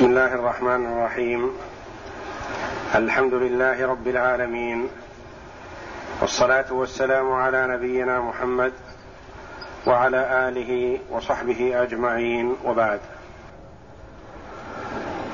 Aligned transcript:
بسم 0.00 0.08
الله 0.08 0.34
الرحمن 0.34 0.86
الرحيم. 0.86 1.50
الحمد 2.94 3.34
لله 3.34 3.86
رب 3.86 4.06
العالمين. 4.08 4.88
والصلاة 6.20 6.72
والسلام 6.72 7.32
على 7.32 7.66
نبينا 7.66 8.20
محمد 8.20 8.72
وعلى 9.86 10.48
آله 10.48 10.98
وصحبه 11.10 11.82
أجمعين. 11.82 12.56
وبعد. 12.64 13.00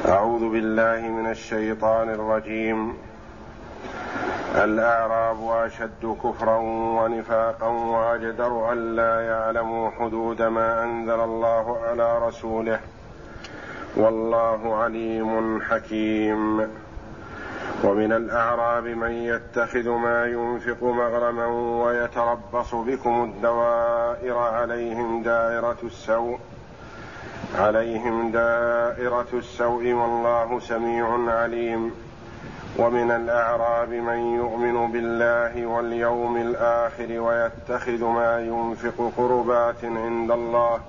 أعوذ 0.08 0.50
بالله 0.50 1.00
من 1.00 1.30
الشيطان 1.30 2.10
الرجيم. 2.10 2.98
الأعراب 4.54 5.50
أشد 5.50 6.16
كفرا 6.24 6.56
ونفاقا 6.98 7.66
وأجدر 7.66 8.72
أن 8.72 8.96
لا 8.96 9.20
يعلموا 9.20 9.90
حدود 9.90 10.42
ما 10.42 10.82
أنزل 10.82 11.20
الله 11.20 11.78
على 11.82 12.18
رسوله. 12.28 12.80
والله 13.96 14.76
عليم 14.76 15.62
حكيم. 15.62 16.60
ومن 17.84 18.12
الأعراب 18.12 18.84
من 18.84 19.10
يتخذ 19.10 19.88
ما 19.88 20.26
ينفق 20.26 20.82
مغرما 20.82 21.46
ويتربص 21.84 22.74
بكم 22.74 23.24
الدوائر 23.24 24.38
عليهم 24.38 25.22
دائرة 25.22 25.76
السوء 25.84 26.38
عليهم 27.58 28.30
دائرة 28.30 29.26
السوء 29.32 29.92
والله 29.92 30.60
سميع 30.60 31.30
عليم. 31.30 32.06
ومن 32.78 33.10
الأعراب 33.10 33.88
من 33.88 34.18
يؤمن 34.18 34.92
بالله 34.92 35.66
واليوم 35.66 36.36
الآخر 36.36 37.20
ويتخذ 37.20 38.04
ما 38.04 38.40
ينفق 38.40 39.12
قربات 39.16 39.84
عند 39.84 40.30
الله 40.30 40.80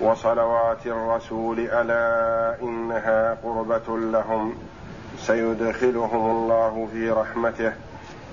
وصلوات 0.00 0.86
الرسول 0.86 1.60
ألا 1.60 2.62
إنها 2.62 3.34
قربة 3.42 3.98
لهم. 3.98 4.54
سيدخلهم 5.18 6.30
الله 6.30 6.88
في 6.92 7.10
رحمته. 7.10 7.72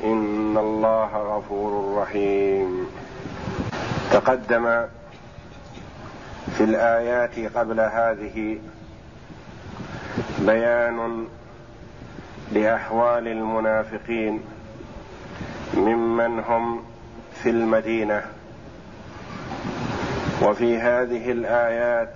إن 0.04 0.58
الله 0.58 1.38
غفور 1.38 2.02
رحيم. 2.02 2.88
تقدم 4.12 4.86
في 6.58 6.64
الآيات 6.64 7.58
قبل 7.58 7.80
هذه 7.80 8.60
بيان 10.40 11.28
لأحوال 12.52 13.28
المنافقين 13.28 14.42
ممن 15.74 16.40
هم 16.40 16.84
في 17.44 17.50
المدينة. 17.50 18.41
وفي 20.42 20.78
هذه 20.78 21.32
الآيات 21.32 22.14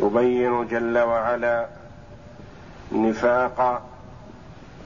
يبين 0.00 0.66
جل 0.66 0.98
وعلا 0.98 1.66
نفاق 2.92 3.82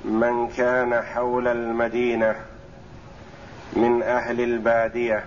من 0.05 0.49
كان 0.49 1.03
حول 1.03 1.49
المدينة 1.49 2.37
من 3.73 4.03
أهل 4.03 4.41
البادية. 4.41 5.25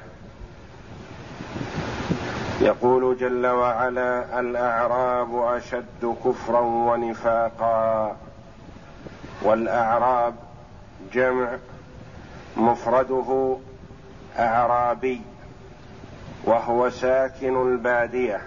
يقول 2.61 3.17
جل 3.17 3.47
وعلا 3.47 4.39
الأعراب 4.39 5.35
أشد 5.35 6.15
كفرا 6.25 6.59
ونفاقا 6.59 8.15
والأعراب 9.41 10.35
جمع 11.13 11.49
مفرده 12.57 13.57
أعرابي. 14.39 15.21
وهو 16.45 16.89
ساكن 16.89 17.71
البادية. 17.71 18.41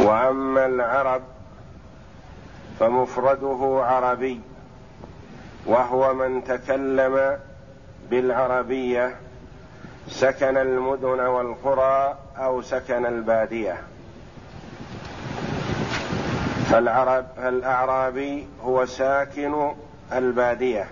وأما 0.00 0.66
العرب 0.66 1.22
فمفرده 2.80 3.84
عربي 3.84 4.40
وهو 5.66 6.14
من 6.14 6.44
تكلم 6.44 7.38
بالعربية 8.10 9.16
سكن 10.08 10.56
المدن 10.56 11.20
والقرى 11.20 12.18
أو 12.36 12.62
سكن 12.62 13.06
البادية. 13.06 13.82
فالعرب 16.70 17.26
الأعرابي 17.38 18.48
هو 18.64 18.86
ساكن 18.86 19.74
البادية. 20.12 20.88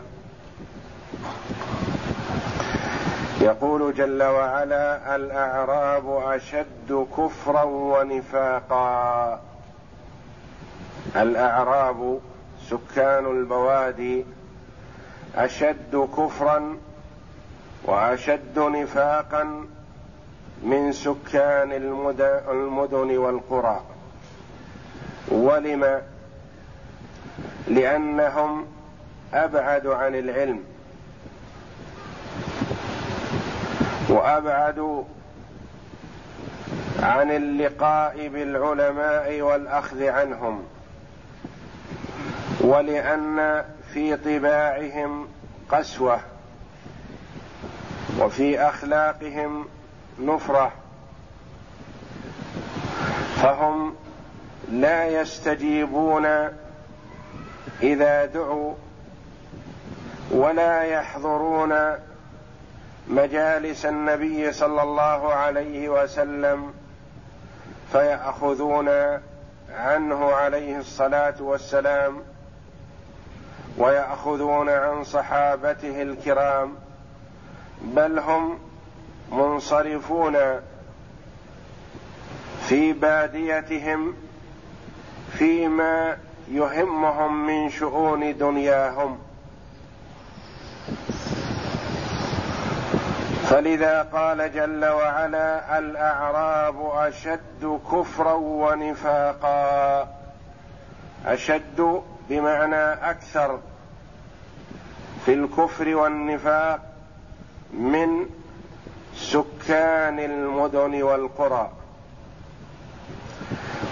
يقول 3.44 3.94
جل 3.94 4.22
وعلا 4.22 5.16
الأعراب 5.16 6.22
أشد 6.32 7.06
كفرا 7.18 7.62
ونفاقا. 7.62 9.40
الأعراب 11.16 12.20
سكان 12.70 13.26
البوادي 13.26 14.24
أشد 15.36 16.08
كفرا 16.16 16.76
وأشد 17.84 18.58
نفاقا 18.58 19.66
من 20.62 20.92
سكان 20.92 21.72
المدن 22.50 23.16
والقرى. 23.16 23.80
ولم؟ 25.28 26.02
لأنهم 27.68 28.66
أبعد 29.34 29.86
عن 29.86 30.14
العلم. 30.14 30.64
وأبعد 34.08 35.04
عن 37.02 37.30
اللقاء 37.30 38.28
بالعلماء 38.28 39.40
والأخذ 39.40 40.02
عنهم 40.02 40.64
ولأن 42.60 43.64
في 43.92 44.16
طباعهم 44.16 45.28
قسوة 45.68 46.20
وفي 48.18 48.60
أخلاقهم 48.60 49.66
نفرة 50.20 50.72
فهم 53.42 53.94
لا 54.70 55.06
يستجيبون 55.06 56.26
إذا 57.82 58.24
دعوا 58.24 58.74
ولا 60.30 60.82
يحضرون 60.82 61.74
مجالس 63.08 63.86
النبي 63.86 64.52
صلى 64.52 64.82
الله 64.82 65.34
عليه 65.34 65.88
وسلم 65.88 66.74
فيأخذون 67.92 68.88
عنه 69.70 70.32
عليه 70.32 70.78
الصلاة 70.78 71.34
والسلام 71.40 72.22
ويأخذون 73.78 74.68
عن 74.68 75.04
صحابته 75.04 76.02
الكرام 76.02 76.74
بل 77.82 78.18
هم 78.18 78.58
منصرفون 79.32 80.36
في 82.68 82.92
باديتهم 82.92 84.14
فيما 85.32 86.16
يهمهم 86.48 87.46
من 87.46 87.70
شؤون 87.70 88.38
دنياهم. 88.38 89.18
فلذا 93.50 94.02
قال 94.02 94.52
جل 94.52 94.84
وعلا 94.84 95.78
الأعراب 95.78 96.86
أشد 96.86 97.80
كفرا 97.92 98.32
ونفاقا. 98.32 100.08
أشد 101.26 102.02
بمعنى 102.28 102.92
أكثر 102.92 103.58
في 105.24 105.34
الكفر 105.34 105.94
والنفاق 105.94 106.80
من 107.72 108.26
سكان 109.16 110.18
المدن 110.18 111.02
والقرى. 111.02 111.70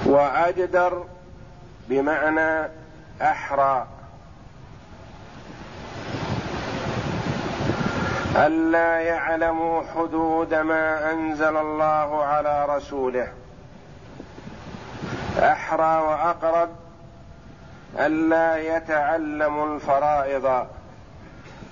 وأجدر 0.07 1.05
بمعنى 1.89 2.69
أحرى. 3.23 3.87
ألا 8.37 9.01
يعلموا 9.01 9.83
حدود 9.95 10.55
ما 10.55 11.13
أنزل 11.13 11.57
الله 11.57 12.25
على 12.25 12.67
رسوله. 12.69 13.29
أحرى 15.39 16.03
وأقرب 16.03 16.69
ألا 17.99 18.77
يتعلموا 18.77 19.75
الفرائض 19.75 20.67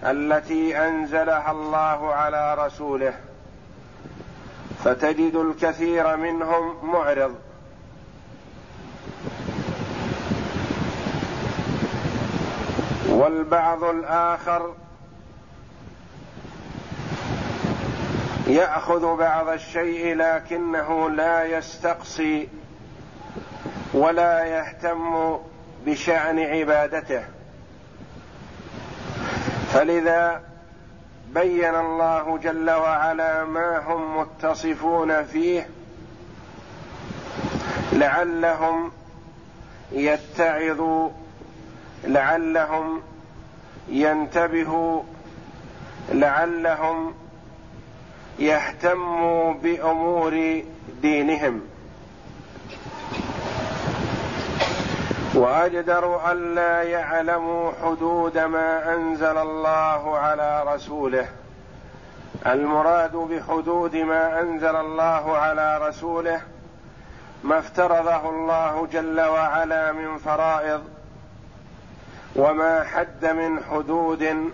التي 0.05 0.89
أنزلها 0.89 1.51
الله 1.51 2.15
على 2.15 2.55
رسوله. 2.55 3.15
فتجد 4.85 5.35
الكثير 5.35 6.17
منهم 6.17 6.91
معرض. 6.93 7.35
والبعض 13.09 13.85
الآخر 13.85 14.75
يأخذ 18.51 19.17
بعض 19.17 19.49
الشيء 19.49 20.15
لكنه 20.15 21.11
لا 21.11 21.45
يستقصي 21.45 22.49
ولا 23.95 24.45
يهتم 24.45 25.39
بشأن 25.87 26.39
عبادته. 26.39 27.25
فلذا 29.73 30.43
بين 31.35 31.75
الله 31.75 32.39
جل 32.39 32.71
وعلا 32.71 33.45
ما 33.45 33.79
هم 33.79 34.19
متصفون 34.19 35.25
فيه 35.25 35.69
لعلهم 37.93 38.93
يتعظوا 39.93 41.11
لعلهم 42.05 43.03
ينتبهوا 43.89 45.03
لعلهم 46.13 47.15
يهتموا 48.41 49.55
بأمور 49.55 50.63
دينهم. 51.03 51.61
وأجدر 55.35 56.33
الا 56.33 56.83
يعلموا 56.83 57.73
حدود 57.83 58.39
ما 58.39 58.95
أنزل 58.95 59.39
الله 59.39 60.19
على 60.19 60.65
رسوله. 60.75 61.29
المراد 62.47 63.17
بحدود 63.17 63.97
ما 63.97 64.41
أنزل 64.41 64.77
الله 64.77 65.37
على 65.37 65.89
رسوله 65.89 66.41
ما 67.45 67.59
افترضه 67.59 68.31
الله 68.31 68.89
جل 68.93 69.21
وعلا 69.21 69.93
من 69.93 70.19
فرائض 70.19 70.85
وما 72.37 72.85
حد 72.85 73.27
من 73.27 73.65
حدود 73.65 74.51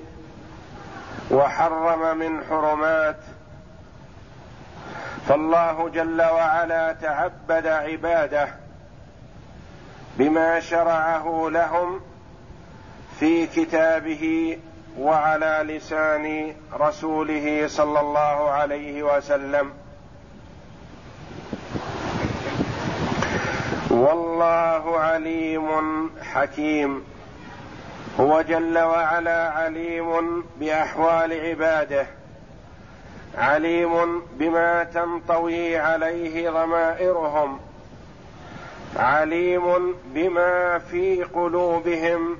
وحرم 1.30 2.18
من 2.18 2.44
حرمات 2.44 3.16
فالله 5.28 5.88
جل 5.88 6.23
وعلا 6.23 6.93
تعبد 6.93 7.67
عباده 7.67 8.49
بما 10.19 10.61
شرعه 10.61 11.49
لهم 11.50 12.00
في 13.20 13.46
كتابه 13.46 14.58
وعلى 14.99 15.64
لسان 15.76 16.55
رسوله 16.81 17.69
صلى 17.69 18.00
الله 18.00 18.50
عليه 18.50 19.02
وسلم. 19.02 19.73
والله 23.90 24.99
عليم 24.99 26.11
حكيم. 26.22 27.05
هو 28.20 28.43
جل 28.43 28.79
وعلا 28.79 29.50
عليم 29.50 30.44
بأحوال 30.61 31.32
عباده. 31.32 32.06
عليم 33.36 34.22
بما 34.32 34.84
تنطوي 34.84 35.78
عليه 35.78 36.50
ضمائرهم 36.50 37.58
عليم 38.96 39.94
بما 40.14 40.78
في 40.78 41.22
قلوبهم 41.22 42.36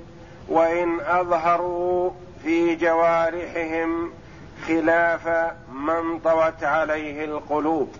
وإن 0.48 1.00
أظهروا 1.00 2.10
في 2.43 2.75
جوارحهم 2.75 4.12
خلاف 4.69 5.28
ما 5.72 5.98
انطوت 5.98 6.64
عليه 6.64 7.25
القلوب. 7.25 7.94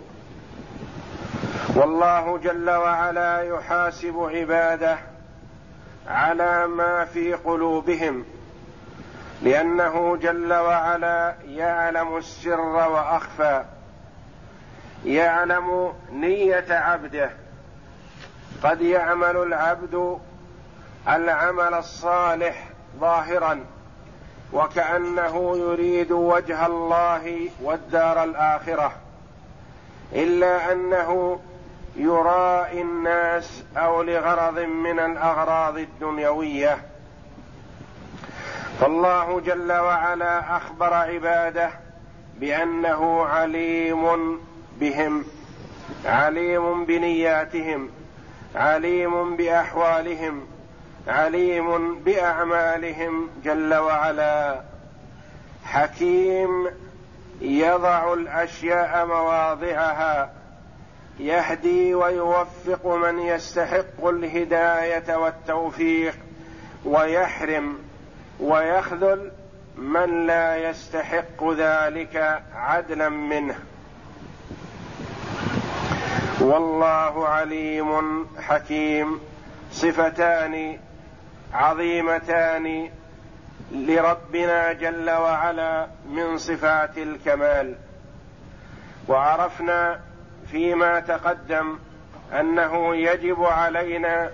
والله 1.75 2.39
جل 2.39 2.71
وعلا 2.71 3.43
يحاسب 3.43 4.31
عباده 4.35 4.99
على 6.09 6.67
ما 6.67 7.05
في 7.05 7.33
قلوبهم. 7.35 8.25
لأنه 9.43 10.17
جل 10.17 10.53
وعلا 10.53 11.35
يعلم 11.47 12.17
السر 12.17 12.61
وأخفى. 12.61 13.65
يعلم 15.05 15.93
نية 16.13 16.67
عبده. 16.71 17.31
قد 18.63 18.81
يعمل 18.81 19.37
العبد 19.37 20.19
العمل 21.09 21.75
الصالح 21.75 22.69
ظاهرا 23.01 23.65
وكأنه 24.53 25.57
يريد 25.57 26.13
وجه 26.13 26.67
الله 26.67 27.49
والدار 27.63 28.25
الآخرة. 28.25 28.93
إلا 30.13 30.73
أنه 30.73 31.41
يرائي 31.97 32.83
الناس 32.83 33.65
أو 33.77 34.03
لغرض 34.03 34.59
من 34.59 34.99
الأغراض 34.99 35.79
الدنيوية. 35.79 36.96
فالله 38.81 39.41
جل 39.41 39.73
وعلا 39.73 40.57
أخبر 40.57 40.95
عباده 40.95 41.71
بأنه 42.41 43.23
عليم 43.23 44.39
بهم 44.81 45.25
عليم 46.05 46.85
بنياتهم 46.85 47.91
عليم 48.55 49.37
بأحوالهم 49.37 50.47
عليم 51.09 51.99
بأعمالهم 51.99 53.29
جل 53.45 53.75
وعلا. 53.75 54.61
حكيم 55.65 56.67
يضع 57.41 58.13
الأشياء 58.13 59.07
مواضعها 59.07 60.31
يهدي 61.21 61.95
ويوفق 61.95 62.87
من 62.87 63.19
يستحق 63.19 64.07
الهداية 64.07 65.17
والتوفيق 65.17 66.15
ويحرم 66.85 67.79
ويخذل 68.41 69.31
من 69.77 70.27
لا 70.27 70.57
يستحق 70.71 71.53
ذلك 71.53 72.43
عدلا 72.55 73.09
منه. 73.09 73.59
والله 76.41 77.29
عليم 77.29 78.27
حكيم. 78.41 79.21
صفتان 79.73 80.79
عظيمتان 81.53 82.91
لربنا 83.73 84.73
جل 84.73 85.11
وعلا 85.11 85.87
من 86.09 86.39
صفات 86.39 86.99
الكمال. 86.99 87.75
وعرفنا 89.09 90.01
فيما 90.51 91.01
تقدم 91.01 91.79
أنه 92.33 92.97
يجب 92.97 93.45
علينا 93.45 94.31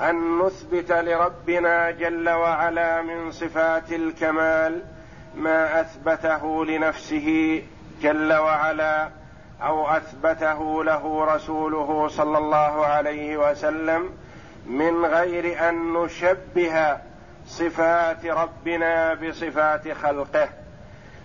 أن 0.00 0.38
نثبت 0.38 0.92
لربنا 0.92 1.90
جل 1.90 2.28
وعلا 2.28 3.02
من 3.02 3.30
صفات 3.30 3.92
الكمال 3.92 4.82
ما 5.34 5.80
أثبته 5.80 6.64
لنفسه 6.64 7.62
جل 8.02 8.32
وعلا 8.32 9.08
أو 9.62 9.88
أثبته 9.88 10.84
له 10.84 11.24
رسوله 11.34 12.08
صلى 12.08 12.38
الله 12.38 12.86
عليه 12.86 13.50
وسلم 13.50 14.10
من 14.66 15.04
غير 15.04 15.68
أن 15.68 15.92
نشبه 15.92 16.96
صفات 17.46 18.26
ربنا 18.26 19.14
بصفات 19.14 19.92
خلقه. 19.92 20.48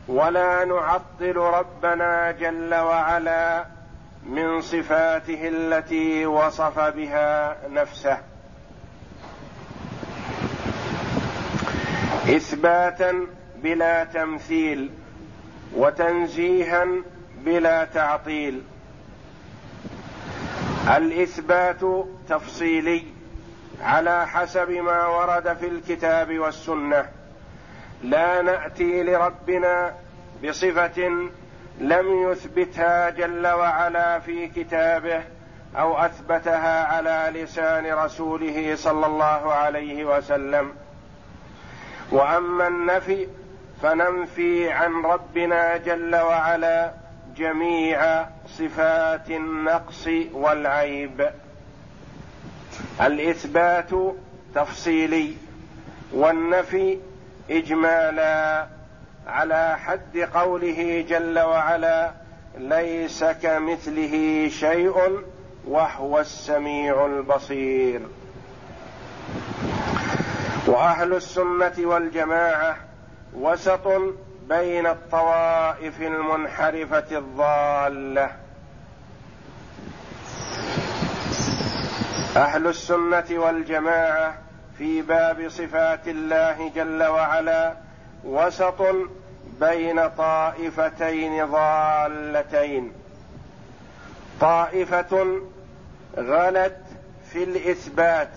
ولا 0.08 0.66
نعطل 0.66 1.36
ربنا 1.36 2.32
جل 2.32 2.76
وعلا 2.76 3.66
من 4.26 4.62
صفاته 4.62 5.48
التي 5.48 6.26
وصف 6.26 6.80
بها 6.80 7.58
نفسه. 7.70 8.35
إثباتا 12.30 13.28
بلا 13.56 14.04
تمثيل 14.04 14.92
وتنزيها 15.76 16.88
بلا 17.46 17.86
تعطيل. 17.86 18.62
الإثبات 20.98 22.06
تفصيلي 22.30 23.04
على 23.82 24.28
حسب 24.28 24.70
ما 24.70 25.08
ورد 25.08 25.58
في 25.58 25.68
الكتاب 25.68 26.40
والسنة. 26.40 27.06
لا 28.04 28.42
نأتي 28.42 29.04
لربنا 29.04 29.94
بصفة 30.44 31.10
لم 31.80 32.32
يثبتها 32.32 33.10
جل 33.10 33.48
وعلا 33.48 34.20
في 34.20 34.48
كتابه 34.48 35.24
أو 35.76 35.98
أثبتها 35.98 36.84
على 36.84 37.40
لسان 37.40 37.94
رسوله 37.94 38.76
صلى 38.76 39.06
الله 39.06 39.54
عليه 39.54 40.18
وسلم. 40.18 40.72
وأما 42.12 42.68
النفي 42.68 43.28
فننفي 43.82 44.72
عن 44.72 45.06
ربنا 45.06 45.78
جل 45.78 46.16
وعلا 46.16 46.92
جميع 47.38 48.26
صفات 48.48 49.30
النقص 49.30 50.08
والعيب. 50.34 51.30
الإثبات 53.02 53.90
تفصيلي 54.56 55.34
والنفي 56.14 56.98
إجمالا 57.50 58.68
على 59.28 59.78
حد 59.78 60.18
قوله 60.18 61.06
جل 61.10 61.40
وعلا 61.40 62.12
ليس 62.58 63.24
كمثله 63.24 64.48
شيء 64.50 65.24
وهو 65.68 66.20
السميع 66.20 67.06
البصير. 67.06 68.02
وأهل 70.76 71.14
السنة 71.14 71.74
والجماعة 71.78 72.78
وسط 73.34 73.88
بين 74.50 74.88
الطوائف 74.88 76.02
المنحرفة 76.02 77.18
الضالة. 77.18 78.32
أهل 82.36 82.68
السنة 82.68 83.26
والجماعة 83.32 84.38
في 84.78 85.02
باب 85.02 85.50
صفات 85.50 86.08
الله 86.08 86.72
جل 86.76 87.04
وعلا 87.04 87.74
وسط 88.24 88.82
بين 89.60 90.08
طائفتين 90.08 91.46
ضالتين. 91.46 92.92
طائفة 94.42 95.42
غلت 96.18 96.82
في 97.32 97.44
الإثبات 97.44 98.32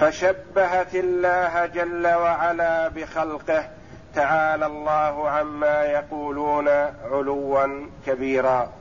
فشبهت 0.00 0.94
الله 0.94 1.66
جل 1.66 2.06
وعلا 2.06 2.88
بخلقه. 2.88 3.68
تعالى 4.14 4.66
الله 4.66 5.30
عما 5.30 5.82
يقولون 5.82 6.68
علوا 7.12 7.86
كبيرا. 8.06 8.72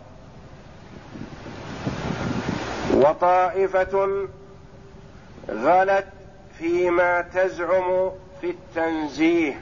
وطائفة 2.93 4.27
غلت 5.49 6.07
فيما 6.59 7.21
تزعم 7.21 8.11
في 8.41 8.49
التنزيه. 8.49 9.61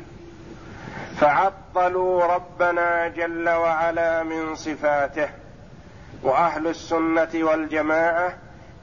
فعطلوا 1.19 2.25
ربنا 2.25 3.07
جل 3.07 3.49
وعلا 3.49 4.23
من 4.23 4.55
صفاته. 4.55 5.29
وأهل 6.23 6.67
السنة 6.67 7.29
والجماعة 7.33 8.33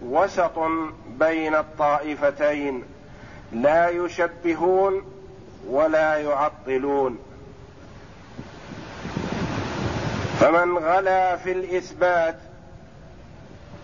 وسط 0.08 0.58
بين 1.06 1.54
الطائفتين 1.54 2.84
لا 3.52 3.88
يشبهون 3.88 5.02
ولا 5.68 6.16
يعطلون. 6.16 7.18
فمن 10.40 10.78
غلا 10.78 11.36
في 11.36 11.52
الإثبات 11.52 12.38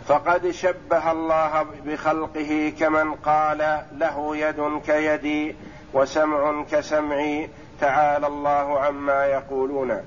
فقد 0.08 0.50
شبه 0.50 1.12
الله 1.12 1.66
بخلقه 1.86 2.72
كمن 2.80 3.14
قال 3.14 3.82
له 3.92 4.36
يد 4.36 4.80
كيدي 4.86 5.56
وسمع 5.92 6.64
كسمعي 6.72 7.48
تعالى 7.80 8.26
الله 8.26 8.80
عما 8.80 9.26
يقولون. 9.26 10.00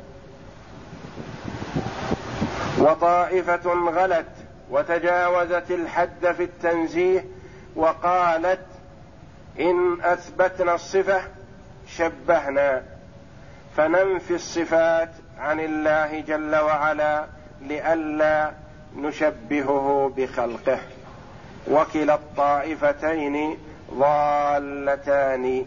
وطائفة 2.78 3.74
غلت 3.90 4.41
وتجاوزت 4.72 5.72
الحد 5.72 6.32
في 6.38 6.44
التنزيه 6.44 7.26
وقالت 7.76 8.66
إن 9.60 10.02
أثبتنا 10.02 10.76
الصفة 10.76 11.22
شبهنا 11.88 12.84
فننفي 13.78 14.36
الصفات 14.36 15.10
عن 15.40 15.60
الله 15.60 16.20
جل 16.20 16.56
وعلا 16.56 17.26
لئلا 17.62 18.52
نشبهه 18.96 20.14
بخلقه. 20.18 20.80
وكلا 21.72 22.14
الطائفتين 22.14 23.58
ضالتان. 23.94 25.66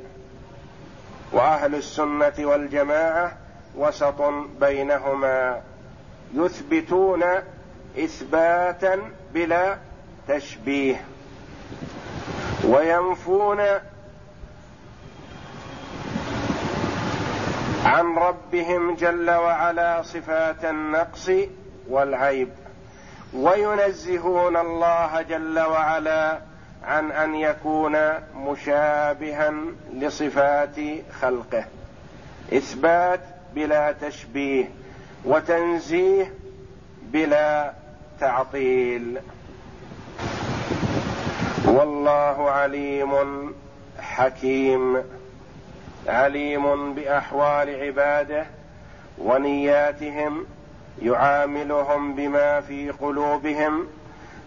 وأهل 1.32 1.74
السنة 1.74 2.32
والجماعة 2.38 3.32
وسط 3.76 4.22
بينهما 4.60 5.60
يثبتون 6.34 7.22
إثباتا 7.98 9.00
بلا 9.34 9.78
تشبيه. 10.28 11.04
وينفون 12.64 13.60
عن 17.84 18.14
ربهم 18.16 18.94
جل 18.94 19.30
وعلا 19.30 20.02
صفات 20.02 20.64
النقص 20.64 21.30
والعيب. 21.88 22.48
وينزهون 23.34 24.56
الله 24.56 25.22
جل 25.22 25.58
وعلا 25.58 26.38
عن 26.84 27.12
أن 27.12 27.34
يكون 27.34 27.96
مشابها 28.36 29.54
لصفات 29.92 30.76
خلقه. 31.20 31.64
إثبات 32.52 33.20
بلا 33.54 33.92
تشبيه. 33.92 34.64
وتنزيه 35.24 36.34
بلا 37.02 37.72
تعطيل. 38.20 39.18
والله 41.64 42.50
عليم 42.50 43.12
حكيم. 43.98 45.02
عليم 46.08 46.94
بأحوال 46.94 47.82
عباده 47.82 48.46
ونياتهم 49.18 50.46
يعاملهم 51.02 52.14
بما 52.14 52.60
في 52.60 52.90
قلوبهم 52.90 53.86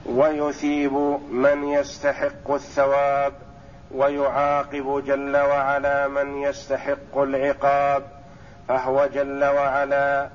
ويثيب 0.05 0.93
من 1.31 1.63
يستحق 1.63 2.51
الثواب 2.51 3.33
ويعاقب 3.91 5.03
جل 5.05 5.37
وعلا 5.37 6.07
من 6.07 6.37
يستحق 6.41 7.17
العقاب 7.17 8.03
فهو 8.67 9.09
جل 9.13 9.43
وعلا 9.43 10.29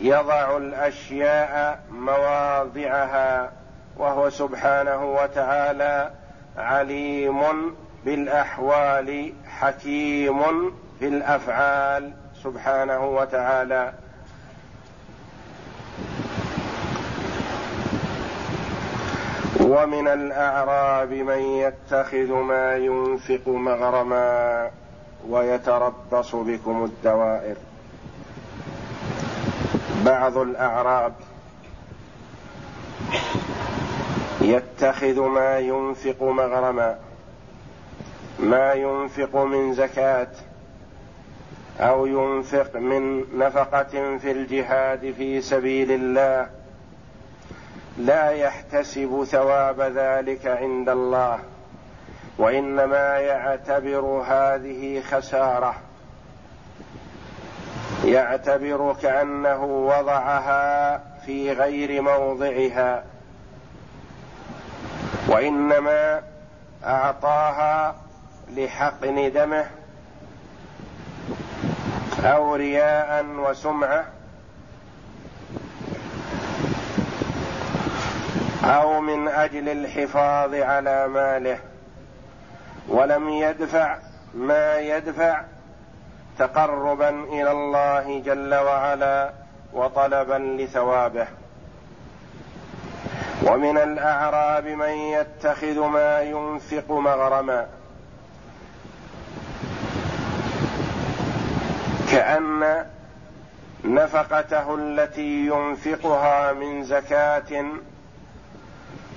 يضع 0.00 0.56
الأشياء 0.56 1.80
مواضعها 1.90 3.52
وهو 3.96 4.30
سبحانه 4.30 5.04
وتعالى 5.04 6.10
عليم 6.56 7.42
بالأحوال 8.04 9.32
حكيم 9.46 10.42
في 10.98 11.08
الافعال 11.08 12.12
سبحانه 12.42 13.06
وتعالى. 13.06 13.92
ومن 19.60 20.08
الأعراب 20.08 21.12
من 21.12 21.38
يتخذ 21.38 22.32
ما 22.32 22.76
ينفق 22.76 23.48
مغرما 23.48 24.70
ويتربص 25.28 26.34
بكم 26.34 26.84
الدوائر. 26.84 27.56
بعض 30.04 30.36
الأعراب 30.38 31.12
يتخذ 34.40 35.20
ما 35.20 35.58
ينفق 35.58 36.22
مغرما 36.22 36.98
ما 38.38 38.72
ينفق 38.72 39.36
من 39.36 39.74
زكاة 39.74 40.28
أو 41.80 42.06
ينفق 42.06 42.76
من 42.76 43.24
نفقة 43.38 44.18
في 44.18 44.30
الجهاد 44.30 45.14
في 45.16 45.40
سبيل 45.40 45.92
الله 45.92 46.50
لا 47.98 48.30
يحتسب 48.30 49.24
ثواب 49.24 49.80
ذلك 49.80 50.46
عند 50.46 50.88
الله 50.88 51.38
وإنما 52.38 53.18
يعتبر 53.18 54.00
هذه 54.26 55.00
خسارة. 55.00 55.74
يعتبر 58.04 58.96
كانه 59.02 59.64
وضعها 59.64 60.96
في 61.26 61.52
غير 61.52 62.02
موضعها 62.02 63.04
وإنما 65.28 66.22
أعطاها 66.84 67.94
لحقن 68.56 69.32
دمه 69.32 69.66
أو 72.24 72.54
رياء 72.54 73.24
وسمعة 73.26 74.04
أو 78.64 79.00
من 79.00 79.28
أجل 79.28 79.68
الحفاظ 79.68 80.54
على 80.54 81.08
ماله 81.08 81.58
ولم 82.88 83.28
يدفع 83.28 83.96
ما 84.34 84.78
يدفع 84.78 85.42
تقربا 86.42 87.08
إلى 87.08 87.50
الله 87.50 88.22
جل 88.26 88.54
وعلا 88.54 89.30
وطلبا 89.72 90.38
لثوابه. 90.58 91.26
ومن 93.42 93.78
الأعراب 93.78 94.66
من 94.66 94.88
يتخذ 94.88 95.80
ما 95.80 96.20
ينفق 96.22 96.90
مغرما. 96.90 97.66
كأن 102.10 102.84
نفقته 103.84 104.74
التي 104.74 105.46
ينفقها 105.46 106.52
من 106.52 106.84
زكاة 106.84 107.64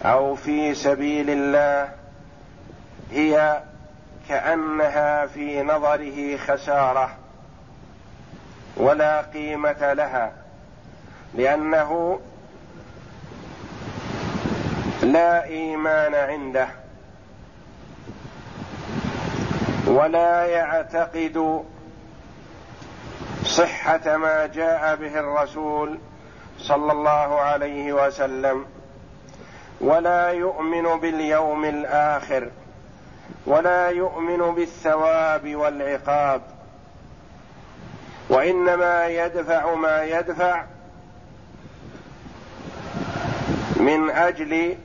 أو 0.05 0.35
في 0.35 0.75
سبيل 0.75 1.29
الله 1.29 1.89
هي 3.11 3.61
كأنها 4.29 5.25
في 5.25 5.63
نظره 5.63 6.37
خسارة 6.37 7.17
ولا 8.77 9.21
قيمة 9.21 9.93
لها 9.93 10.31
لأنه 11.33 12.19
لا 15.03 15.43
إيمان 15.43 16.15
عنده 16.15 16.67
ولا 19.87 20.45
يعتقد 20.45 21.63
صحة 23.43 24.17
ما 24.17 24.45
جاء 24.45 24.95
به 24.95 25.19
الرسول 25.19 25.99
صلى 26.59 26.91
الله 26.91 27.39
عليه 27.39 27.93
وسلم 27.93 28.65
ولا 29.81 30.29
يؤمن 30.29 30.99
باليوم 30.99 31.65
الآخر. 31.65 32.49
ولا 33.45 33.89
يؤمن 33.89 34.55
بالثواب 34.55 35.55
والعقاب. 35.55 36.41
وإنما 38.29 39.07
يدفع 39.07 39.75
ما 39.75 40.03
يدفع 40.03 40.65
من 43.75 44.09
أجل 44.09 44.77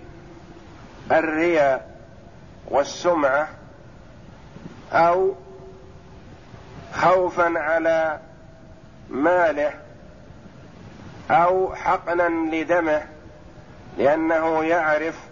الرياء 1.13 1.91
والسمعة 2.69 3.49
أو 4.93 5.35
خوفا 6.93 7.59
على 7.59 8.21
ماله 9.11 9.73
أو 11.31 11.75
حقنا 11.75 12.29
لدمه 12.57 13.03
لأنه 13.99 14.65
يعرف 14.65 15.30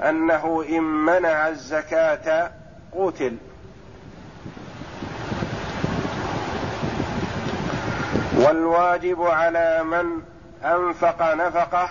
أنه 0.00 0.64
إن 0.68 0.82
منع 0.82 1.48
الزكاة 1.48 2.50
قتل. 2.92 3.36
والواجب 8.36 9.22
على 9.22 9.84
من 9.84 10.22
أنفق 10.64 11.34
نفقه 11.34 11.88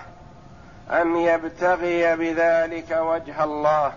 أن 0.92 1.16
يبتغي 1.16 2.16
بذلك 2.16 2.98
وجه 3.02 3.44
الله 3.44 3.94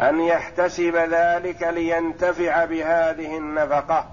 أن 0.00 0.20
يحتسب 0.20 0.96
ذلك 0.96 1.62
لينتفع 1.62 2.64
بهذه 2.64 3.36
النفقة. 3.36 4.06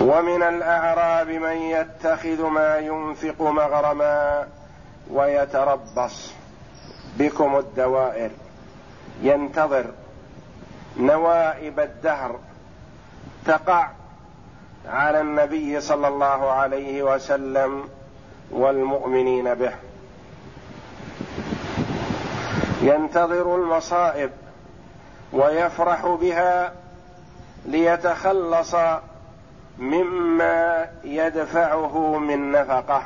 ومن 0.00 0.42
الأعراب 0.42 1.28
من 1.28 1.56
يتخذ 1.56 2.46
ما 2.46 2.78
ينفق 2.78 3.42
مغرما 3.42 4.46
ويتربص 5.10 6.32
بكم 7.18 7.56
الدوائر. 7.56 8.30
ينتظر 9.22 9.84
نوائب 10.96 11.80
الدهر 11.80 12.38
تقع 13.46 13.88
على 14.88 15.20
النبي 15.20 15.80
صلى 15.80 16.08
الله 16.08 16.50
عليه 16.50 17.02
وسلم 17.02 17.88
والمؤمنين 18.50 19.54
به. 19.54 19.72
ينتظر 22.82 23.56
المصائب 23.56 24.30
ويفرح 25.32 26.06
بها 26.06 26.72
ليتخلص 27.66 28.74
مما 29.78 30.88
يدفعه 31.04 32.18
من 32.18 32.52
نفقة. 32.52 33.02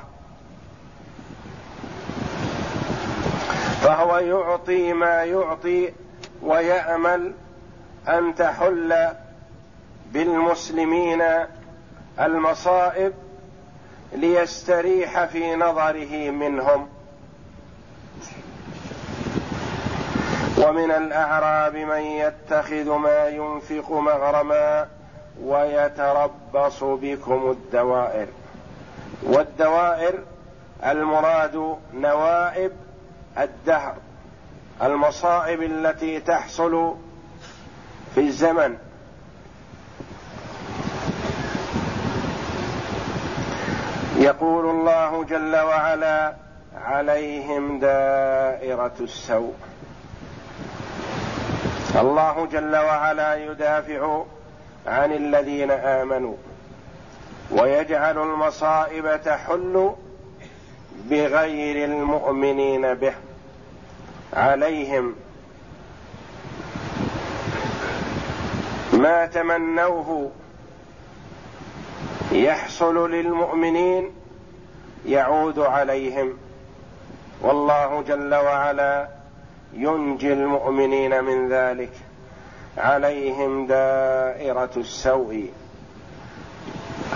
فهو 3.82 4.18
يعطي 4.18 4.92
ما 4.92 5.24
يعطي 5.24 5.92
ويأمل 6.42 7.32
أن 8.08 8.34
تحل 8.34 9.08
بالمسلمين 10.12 11.22
المصائب 12.20 13.12
ليستريح 14.12 15.24
في 15.24 15.56
نظره 15.56 16.30
منهم. 16.30 16.88
ومن 20.58 20.90
الأعراب 20.90 21.76
من 21.76 22.00
يتخذ 22.00 22.92
ما 22.92 23.28
ينفق 23.28 23.92
مغرما 23.92 24.88
ويتربص 25.42 26.84
بكم 26.84 27.50
الدوائر. 27.50 28.26
والدوائر 29.22 30.14
المراد 30.84 31.76
نوائب 31.94 32.72
الدهر 33.38 33.94
المصائب 34.82 35.62
التي 35.62 36.20
تحصل 36.20 36.94
في 38.14 38.20
الزمن. 38.20 38.76
يقول 44.16 44.70
الله 44.70 45.24
جل 45.24 45.56
وعلا 45.56 46.34
عليهم 46.84 47.78
دائرة 47.78 48.94
السوء. 49.00 49.54
الله 51.96 52.46
جل 52.52 52.76
وعلا 52.76 53.34
يدافع 53.34 54.24
عن 54.86 55.12
الذين 55.12 55.70
آمنوا 55.70 56.36
ويجعل 57.50 58.18
المصائب 58.18 59.22
تحل 59.24 59.94
بغير 61.10 61.84
المؤمنين 61.84 62.94
به. 62.94 63.14
عليهم 64.32 65.14
ما 68.92 69.26
تمنوه 69.26 70.30
يحصل 72.32 73.10
للمؤمنين 73.10 74.10
يعود 75.06 75.58
عليهم. 75.58 76.38
والله 77.40 78.02
جل 78.02 78.34
وعلا 78.34 79.08
ينجي 79.72 80.32
المؤمنين 80.32 81.24
من 81.24 81.48
ذلك. 81.48 81.92
عليهم 82.78 83.66
دائرة 83.66 84.70
السوء. 84.76 85.50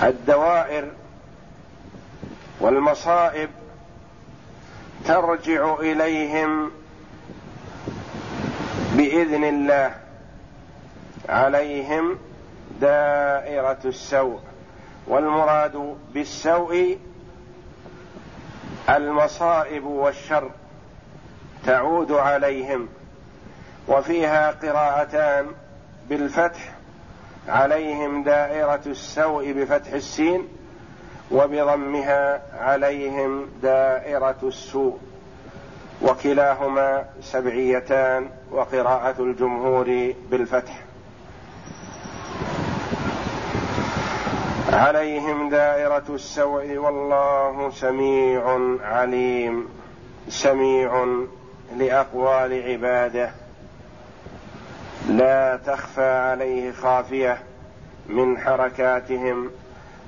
الدوائر 0.02 0.88
والمصائب 2.60 3.50
ترجع 5.04 5.74
إليهم 5.74 6.70
بإذن 8.96 9.44
الله 9.44 9.94
عليهم 11.28 12.18
دائرة 12.80 13.78
السوء. 13.84 14.40
والمراد 15.06 15.96
بالسوء 16.14 16.98
المصائب 18.90 19.84
والشر 19.84 20.50
تعود 21.66 22.12
عليهم. 22.12 22.88
وفيها 23.88 24.50
قراءتان 24.50 25.46
بالفتح 26.08 26.72
عليهم 27.48 28.22
دائرة 28.22 28.82
السوء 28.86 29.52
بفتح 29.52 29.92
السين 29.92 30.48
وبضمها 31.30 32.42
عليهم 32.58 33.46
دائرة 33.62 34.38
السوء. 34.42 34.98
وكلاهما 36.02 37.04
سبعيتان 37.20 38.30
وقراءة 38.50 39.22
الجمهور 39.22 40.14
بالفتح. 40.30 40.80
عليهم 44.72 45.50
دائرة 45.50 46.04
السوء 46.08 46.76
والله 46.76 47.70
سميع 47.70 48.58
عليم 48.84 49.68
سميع 50.28 51.06
لأقوال 51.76 52.62
عباده. 52.62 53.30
لا 55.08 55.60
تخفى 55.66 56.10
عليه 56.10 56.72
خافية 56.72 57.38
من 58.08 58.38
حركاتهم 58.38 59.50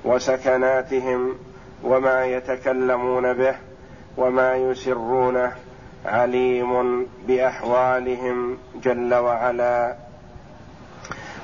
وسكناتهم 0.05 1.37
وما 1.83 2.25
يتكلمون 2.25 3.33
به 3.33 3.55
وما 4.17 4.55
يسرونه. 4.55 5.55
عليم 6.05 7.07
بأحوالهم 7.27 8.57
جل 8.83 9.13
وعلا. 9.13 9.95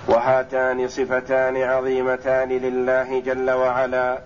وهاتان 0.08 0.88
صفتان 0.88 1.58
عظيمتان 1.58 2.50
لله 2.50 3.20
جل 3.20 3.52
وعلا. 3.52 4.20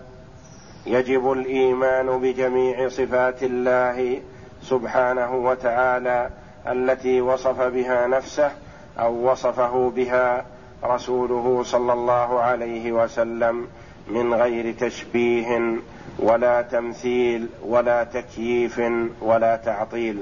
يجب 0.86 1.32
الإيمان 1.32 2.20
بجميع 2.20 2.90
صفات 2.90 3.44
الله 3.44 4.22
سبحانه 4.62 5.36
وتعالى 5.36 6.30
التي 6.68 7.22
وصف 7.22 7.62
بها 7.62 8.08
نفسه 8.08 8.52
أو 9.00 9.32
وصفه 9.32 9.92
بها 9.96 10.46
رسوله 10.84 11.64
صلى 11.64 11.94
الله 11.94 12.42
عليه 12.42 12.92
وسلم. 12.92 13.68
من 14.08 14.34
غير 14.34 14.74
تشبيه 14.80 15.76
ولا 16.20 16.62
تمثيل 16.62 17.48
ولا 17.64 18.04
تكييف 18.04 18.82
ولا 19.22 19.56
تعطيل. 19.56 20.18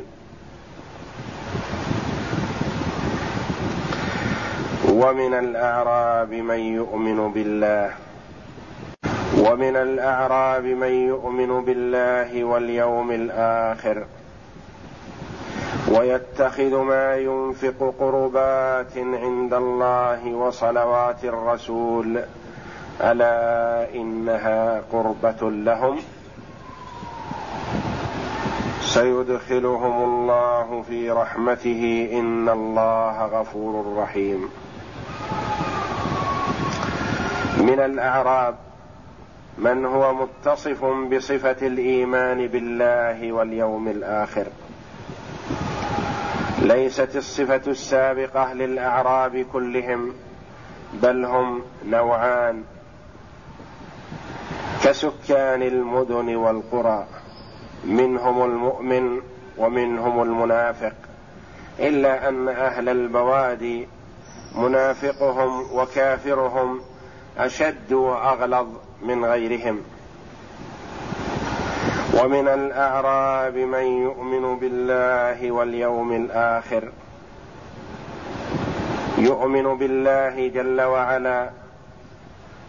ومن 4.90 5.34
الأعراب 5.34 6.34
من 6.34 6.60
يؤمن 6.60 7.32
بالله 7.32 7.92
ومن 9.38 9.76
الأعراب 9.76 10.66
من 10.66 10.94
يؤمن 11.08 11.66
بالله 11.66 12.44
واليوم 12.44 13.12
الآخر 13.12 14.04
ويتخذ 15.92 16.78
ما 16.82 17.16
ينفق 17.16 17.94
قربات 18.00 18.98
عند 18.98 19.54
الله 19.54 20.34
وصلوات 20.34 21.24
الرسول. 21.24 22.24
ألا 23.02 23.96
إنها 23.96 24.82
قربة 24.92 25.52
لهم 25.52 25.98
سيدخلهم 28.82 30.04
الله 30.04 30.84
في 30.88 31.12
رحمته 31.12 32.10
إن 32.14 32.50
الله 32.50 33.26
غفور 33.26 33.98
رحيم. 33.98 34.50
من 37.58 37.80
الأعراب 37.80 38.56
من 39.58 39.86
هو 39.86 40.14
متصف 40.14 40.86
بصفة 40.86 41.68
الإيمان 41.68 42.48
بالله 42.48 43.32
واليوم 43.32 43.88
الآخر. 43.88 44.46
ليست 46.62 47.16
الصفة 47.16 47.62
السابقة 47.68 48.54
للأعراب 48.54 49.46
كلهم 49.54 50.14
بل 50.94 51.26
هم 51.26 51.62
نوعان. 51.86 52.64
كسكان 54.84 55.64
المدن 55.64 56.36
والقرى 56.36 57.06
منهم 57.86 58.44
المؤمن 58.44 59.22
ومنهم 59.58 60.22
المنافق 60.22 60.94
إلا 61.80 62.30
أن 62.30 62.50
أهل 62.50 62.90
البوادي 62.90 63.88
منافقهم 64.56 65.66
وكافرهم 65.74 66.82
أشد 67.38 67.94
وأغلظ 67.94 68.68
من 69.02 69.26
غيرهم. 69.26 69.82
ومن 72.14 72.48
الأعراب 72.48 73.58
من 73.58 73.84
يؤمن 73.84 74.60
بالله 74.60 75.52
واليوم 75.52 76.12
الآخر 76.12 76.92
يؤمن 79.18 79.78
بالله 79.78 80.48
جل 80.48 80.82
وعلا 80.82 81.50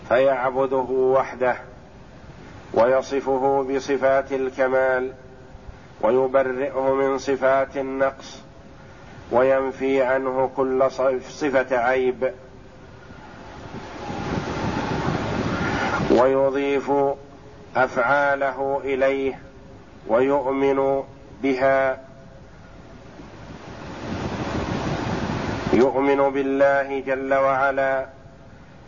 فيعبده 0.09 0.87
وحده 0.91 1.57
ويصفه 2.75 3.63
بصفات 3.63 4.33
الكمال 4.33 5.13
ويبرئه 6.03 6.95
من 6.95 7.19
صفات 7.19 7.77
النقص 7.77 8.41
وينفي 9.33 10.03
عنه 10.03 10.51
كل 10.57 10.91
صفة 11.31 11.77
عيب. 11.77 12.33
ويضيف 16.11 16.93
أفعاله 17.77 18.81
إليه 18.85 19.39
ويؤمن 20.09 21.03
بها. 21.43 22.05
يؤمن 25.73 26.31
بالله 26.31 27.01
جل 27.01 27.35
وعلا 27.35 28.07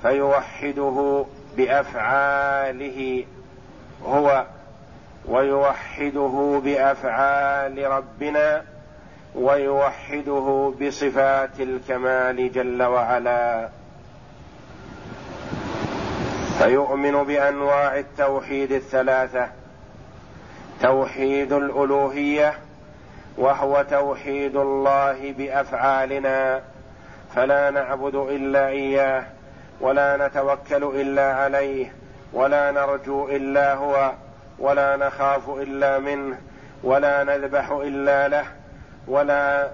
فيوحده 0.02 1.24
بأفعاله. 1.56 3.24
هو 4.04 4.44
ويوحده 5.28 6.60
بأفعال 6.64 7.90
ربنا 7.90 8.62
ويوحده 9.34 10.74
بصفات 10.82 11.60
الكمال 11.60 12.52
جل 12.52 12.82
وعلا. 12.82 13.68
فيؤمن 16.58 17.24
بأنواع 17.24 17.98
التوحيد 17.98 18.72
الثلاثة. 18.72 19.48
توحيد 20.82 21.52
الألوهية 21.52 22.54
وهو 23.38 23.84
توحيد 23.90 24.56
الله 24.56 25.34
بأفعالنا. 25.38 26.62
فلا 27.34 27.70
نعبد 27.70 28.14
إلا 28.14 28.68
إياه 28.68 29.24
ولا 29.80 30.28
نتوكل 30.28 30.82
إلا 31.00 31.34
عليه. 31.34 31.92
ولا 32.36 32.70
نرجو 32.70 33.28
إلا 33.28 33.74
هو 33.74 34.12
ولا 34.58 34.96
نخاف 34.96 35.50
إلا 35.50 35.98
منه 35.98 36.38
ولا 36.84 37.24
نذبح 37.24 37.70
إلا 37.70 38.28
له 38.28 38.44
ولا 39.08 39.70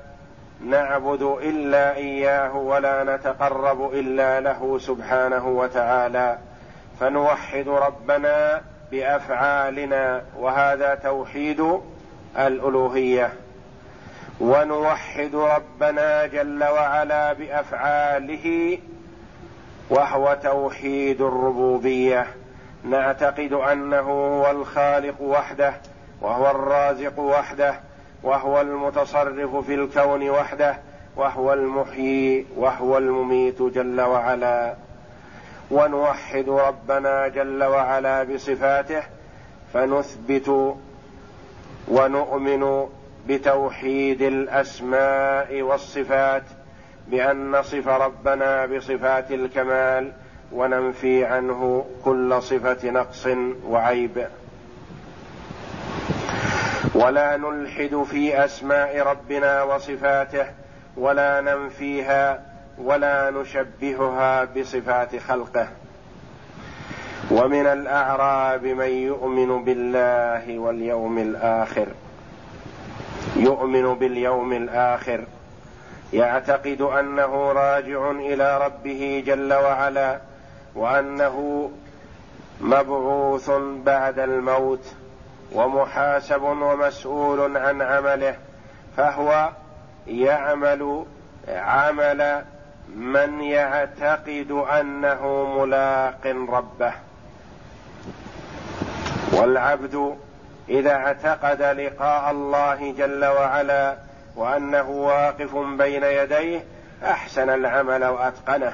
نعبد 0.66 1.22
إلا 1.22 1.96
إياه 1.96 2.57
ولا 2.57 3.16
نتقرب 3.16 3.94
إلا 3.94 4.40
له 4.40 4.79
سبحانه 4.79 5.48
وتعالى. 5.48 6.38
فنوحد 7.01 7.68
ربنا 7.68 8.61
بأفعالنا 8.90 10.22
وهذا 10.38 10.94
توحيد 10.94 11.81
الألوهية. 12.38 13.33
ونوحد 14.40 15.35
ربنا 15.35 16.27
جل 16.27 16.64
وعلا 16.64 17.33
بأفعاله 17.33 18.79
وهو 19.90 20.37
توحيد 20.42 21.20
الربوبية. 21.20 22.41
نعتقد 22.85 23.53
أنه 23.53 24.01
هو 24.01 24.51
الخالق 24.51 25.21
وحده 25.21 25.75
وهو 26.21 26.51
الرازق 26.51 27.18
وحده 27.18 27.75
وهو 28.23 28.61
المتصرف 28.61 29.57
في 29.57 29.75
الكون 29.75 30.31
وحده 30.31 30.77
وهو 31.16 31.53
المحيي 31.53 32.47
وهو 32.57 32.99
المميت 32.99 33.62
جل 33.62 34.01
وعلا. 34.01 34.75
ونوحد 35.71 36.49
ربنا 36.49 37.29
جل 37.29 37.64
وعلا 37.64 38.23
بصفاته 38.23 39.03
فنثبت 39.73 40.77
ونؤمن 41.88 42.88
بتوحيد 43.29 44.23
الأسماء 44.23 45.62
والصفات 45.62 46.42
بأن 47.09 47.51
نصف 47.51 47.88
ربنا 47.88 48.66
بصفات 48.66 49.31
الكمال 49.31 50.12
وننفي 50.55 51.25
عنه 51.25 51.85
كل 52.05 52.43
صفة 52.43 52.91
نقص 52.91 53.29
وعيب. 53.67 54.27
ولا 56.95 57.37
نلحد 57.37 58.03
في 58.11 58.45
أسماء 58.45 59.01
ربنا 59.01 59.62
وصفاته 59.62 60.47
ولا 60.97 61.41
ننفيها 61.41 62.43
ولا 62.79 63.31
نشبهها 63.31 64.45
بصفات 64.45 65.17
خلقه. 65.17 65.69
ومن 67.31 67.67
الأعراب 67.67 68.65
من 68.65 68.91
يؤمن 68.91 69.65
بالله 69.65 70.59
واليوم 70.59 71.19
الآخر. 71.19 71.87
يؤمن 73.37 73.95
باليوم 73.95 74.53
الآخر. 74.53 75.25
يعتقد 76.12 76.81
أنه 76.81 77.53
راجع 77.53 78.11
إلى 78.11 78.59
ربه 78.59 79.23
جل 79.27 79.53
وعلا. 79.53 80.32
وأنه 80.75 81.71
مبعوث 82.61 83.51
بعد 83.85 84.19
الموت 84.19 84.95
ومحاسب 85.53 86.43
ومسؤول 86.43 87.57
عن 87.57 87.83
عمله 87.83 88.37
فهو 88.97 89.51
يعمل 90.07 91.05
عمل 91.49 92.43
من 92.97 93.41
يعتقد 93.41 94.65
أنه 94.81 95.45
ملاق 95.59 96.27
ربه. 96.27 96.93
والعبد 99.33 100.17
إذا 100.69 100.93
اعتقد 100.93 101.63
لقاء 101.63 102.31
الله 102.31 102.93
جل 102.93 103.25
وعلا 103.25 103.97
وأنه 104.37 104.91
واقف 104.91 105.57
بين 105.57 106.03
يديه 106.03 106.65
أحسن 107.05 107.51
العمل 107.51 108.05
وأتقنه. 108.05 108.73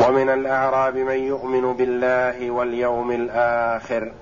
ومن 0.00 0.28
الأعراب 0.28 0.96
من 0.96 1.18
يؤمن 1.18 1.72
بالله 1.72 2.50
واليوم 2.50 3.10
الآخر 3.10 4.12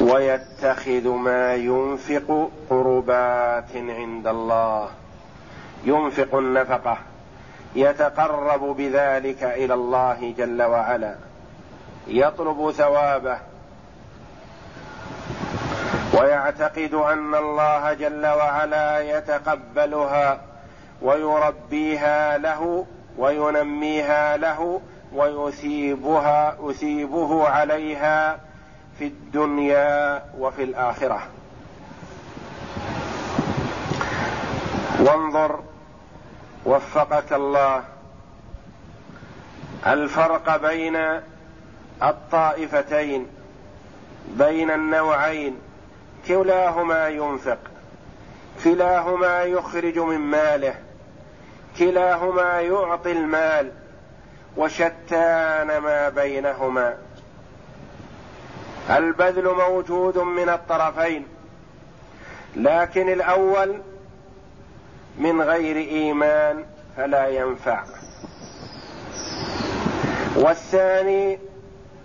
ويتخذ 0.00 1.08
ما 1.08 1.54
ينفق 1.54 2.50
قربات 2.70 3.72
عند 3.74 4.26
الله. 4.26 4.88
ينفق 5.84 6.34
النفقة. 6.34 6.98
يتقرب 7.76 8.60
بذلك 8.60 9.42
إلى 9.44 9.74
الله 9.74 10.34
جل 10.38 10.62
وعلا. 10.62 11.14
يطلب 12.06 12.70
ثوابه. 12.70 13.38
ويعتقد 16.14 16.94
أن 16.94 17.34
الله 17.34 17.92
جل 17.92 18.26
وعلا 18.26 19.18
يتقبلها 19.18 20.40
ويربيها 21.02 22.38
له 22.38 22.86
وينميها 23.18 24.36
له 24.36 24.80
ويثيبها 25.14 26.56
يثيبه 26.62 27.48
عليها 27.48 28.40
في 28.98 29.04
الدنيا 29.04 30.24
وفي 30.38 30.62
الآخرة. 30.62 31.22
وانظر 35.00 35.60
وفقك 36.66 37.32
الله. 37.32 37.84
الفرق 39.86 40.56
بين 40.56 40.96
الطائفتين 42.02 43.26
بين 44.28 44.70
النوعين. 44.70 45.56
كلاهما 46.28 47.08
ينفق 47.08 47.58
كلاهما 48.64 49.42
يخرج 49.42 49.98
من 49.98 50.18
ماله. 50.18 50.87
كلاهما 51.78 52.60
يعطي 52.60 53.12
المال 53.12 53.72
وشتان 54.56 55.78
ما 55.78 56.08
بينهما. 56.08 56.94
البذل 58.90 59.54
موجود 59.54 60.18
من 60.18 60.48
الطرفين 60.48 61.26
لكن 62.56 63.08
الأول 63.08 63.80
من 65.18 65.42
غير 65.42 65.76
إيمان 65.76 66.64
فلا 66.96 67.28
ينفع. 67.28 67.84
والثاني 70.36 71.38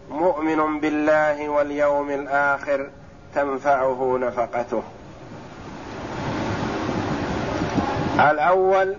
مؤمن 0.09 0.79
بالله 0.79 1.49
واليوم 1.49 2.09
الآخر 2.11 2.89
تنفعه 3.35 4.17
نفقته. 4.21 4.83
الأول 8.19 8.95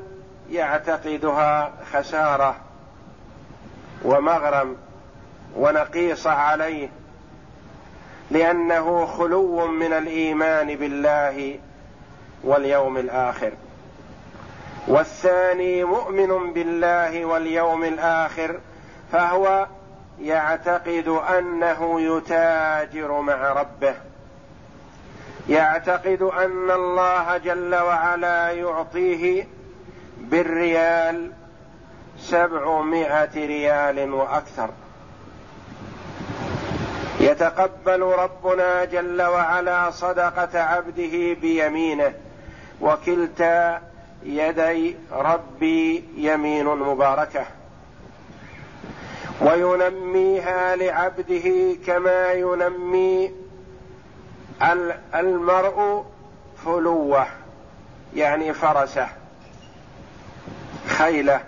يعتقدها 0.55 1.73
خسارة 1.93 2.57
ومغرم 4.05 4.77
ونقيصة 5.57 6.31
عليه 6.31 6.89
لأنه 8.31 9.07
خلو 9.07 9.67
من 9.67 9.93
الإيمان 9.93 10.77
بالله 10.77 11.59
واليوم 12.45 12.97
الآخر. 12.97 13.53
والثاني 14.89 15.85
مؤمن 15.85 16.53
بالله 16.53 17.25
واليوم 17.25 17.85
الآخر 17.85 18.61
فهو 19.13 19.67
يعتقد 20.21 21.09
أنه 21.39 22.01
يتاجر 22.01 23.21
مع 23.21 23.53
ربه. 23.53 23.95
يعتقد 25.49 26.23
أن 26.23 26.71
الله 26.71 27.37
جل 27.39 27.75
وعلا 27.75 28.51
يعطيه 28.51 29.47
بالريال 30.19 31.31
سبعمائة 32.19 33.47
ريال 33.47 34.13
وأكثر. 34.13 34.71
يتقبل 37.21 38.03
ربنا 38.03 38.85
جل 38.85 39.23
وعلا 39.23 39.91
صدقة 39.91 40.61
عبده 40.61 41.35
بيمينه 41.41 42.13
وكلتا 42.81 43.81
يدي 44.23 44.97
ربي 45.13 46.05
يمين 46.17 46.65
مباركة. 46.65 47.45
وينميها 49.41 50.77
لعبده 50.77 51.77
كما 51.87 52.33
ينمي 52.33 53.33
المرء 55.15 56.05
فلوه 56.65 57.27
يعني 58.17 58.53
فرسه. 58.53 59.09
خيلة. 60.95 61.41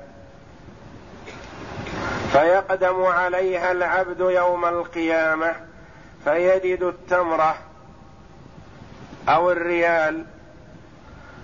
فيقدم 2.32 3.02
عليها 3.04 3.72
العبد 3.72 4.20
يوم 4.20 4.64
القيامة 4.64 5.54
فيجد 6.24 6.82
التمره 6.82 7.56
أو 9.28 9.50
الريال 9.50 10.24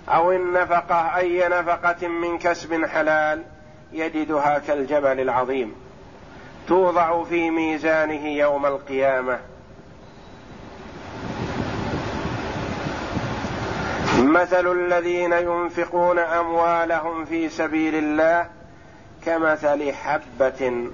أو 0.09 0.31
النفقة 0.31 1.17
أي 1.17 1.47
نفقة 1.47 2.07
من 2.07 2.37
كسب 2.37 2.85
حلال 2.85 3.43
يجدها 3.91 4.59
كالجبل 4.59 5.19
العظيم. 5.19 5.75
توضع 6.67 7.23
في 7.23 7.49
ميزانه 7.49 8.27
يوم 8.27 8.65
القيامة. 8.65 9.39
مثل 14.23 14.71
الذين 14.71 15.33
ينفقون 15.33 16.19
أموالهم 16.19 17.25
في 17.25 17.49
سبيل 17.49 17.95
الله 17.95 18.47
كمثل 19.25 19.93
حبة 19.93 20.87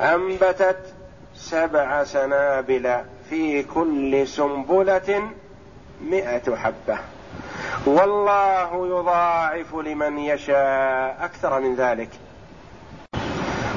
أنبتت 0.00 0.94
سبع 1.34 2.04
سنابل 2.04 2.96
في 3.30 3.62
كل 3.62 4.26
سنبلة 4.26 5.30
مائه 6.10 6.56
حبة. 6.56 6.98
والله 7.86 8.86
يضاعف 8.98 9.74
لمن 9.74 10.18
يشاء 10.18 11.16
أكثر 11.20 11.60
من 11.60 11.74
ذلك. 11.74 12.08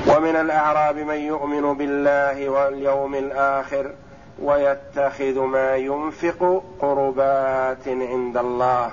ومن 0.07 0.35
الأعراب 0.35 0.95
من 0.95 1.15
يؤمن 1.15 1.73
بالله 1.73 2.49
واليوم 2.49 3.15
الآخر 3.15 3.91
ويتخذ 4.41 5.39
ما 5.39 5.75
ينفق 5.75 6.63
قربات 6.79 7.87
عند 7.87 8.37
الله. 8.37 8.91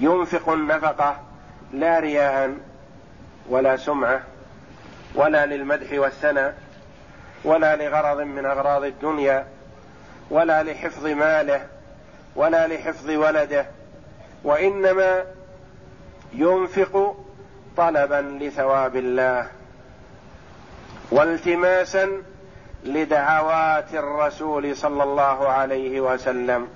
ينفق 0.00 0.48
النفقة 0.48 1.16
لا 1.72 2.00
رياء 2.00 2.54
ولا 3.48 3.76
سمعة 3.76 4.20
ولا 5.14 5.46
للمدح 5.46 5.92
والثناء 5.92 6.58
ولا 7.44 7.76
لغرض 7.76 8.20
من 8.20 8.46
أغراض 8.46 8.84
الدنيا 8.84 9.46
ولا 10.30 10.62
لحفظ 10.62 11.06
ماله 11.06 11.66
ولا 12.36 12.66
لحفظ 12.66 13.10
ولده 13.10 13.66
وإنما 14.44 15.24
ينفق 16.32 17.24
طلبا 17.76 18.38
لثواب 18.40 18.96
الله. 18.96 19.46
والتماسا 21.10 22.22
لدعوات 22.84 23.94
الرسول 23.94 24.76
صلى 24.76 25.02
الله 25.02 25.48
عليه 25.48 26.00
وسلم. 26.00 26.68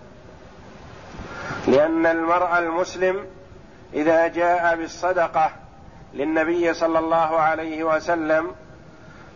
لأن 1.66 2.06
المرء 2.06 2.58
المسلم 2.58 3.26
إذا 3.94 4.28
جاء 4.28 4.76
بالصدقة 4.76 5.50
للنبي 6.14 6.74
صلى 6.74 6.98
الله 6.98 7.40
عليه 7.40 7.84
وسلم 7.84 8.54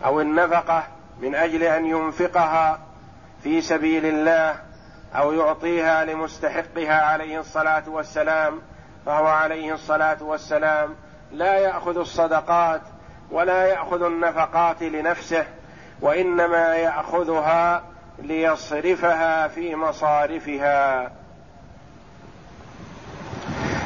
أو 0.05 0.21
النفقة 0.21 0.85
من 1.21 1.35
أجل 1.35 1.63
أن 1.63 1.87
ينفقها 1.87 2.79
في 3.43 3.61
سبيل 3.61 4.07
الله 4.07 4.57
أو 5.15 5.33
يعطيها 5.33 6.05
لمستحقها 6.05 7.03
عليه 7.03 7.41
الصلاة 7.41 7.83
والسلام 7.89 8.61
فهو 9.07 9.27
عليه 9.27 9.75
الصلاة 9.75 10.23
والسلام 10.23 10.95
لا 11.33 11.59
يأخذ 11.59 11.99
الصدقات 11.99 12.81
ولا 13.31 13.67
يأخذ 13.67 14.03
النفقات 14.03 14.83
لنفسه. 14.83 15.47
وإنما 16.01 16.77
يأخذها 16.77 17.83
ليصرفها 18.19 19.49
في 19.49 19.75
مصارفها. 19.75 21.11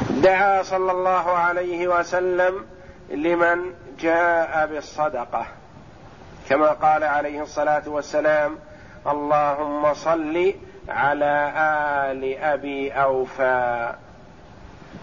دعا 0.09 0.63
صلى 0.63 0.91
الله 0.91 1.31
عليه 1.31 1.87
وسلم 1.87 2.65
لمن 3.09 3.73
جاء 3.99 4.67
بالصدقة. 4.67 5.45
كما 6.49 6.67
قال 6.67 7.03
عليه 7.03 7.41
الصلاة 7.41 7.83
والسلام 7.87 8.57
اللهم 9.07 9.93
صل 9.93 10.53
على 10.89 11.53
آل 12.11 12.37
أبي 12.37 12.91
أوفى. 12.91 13.93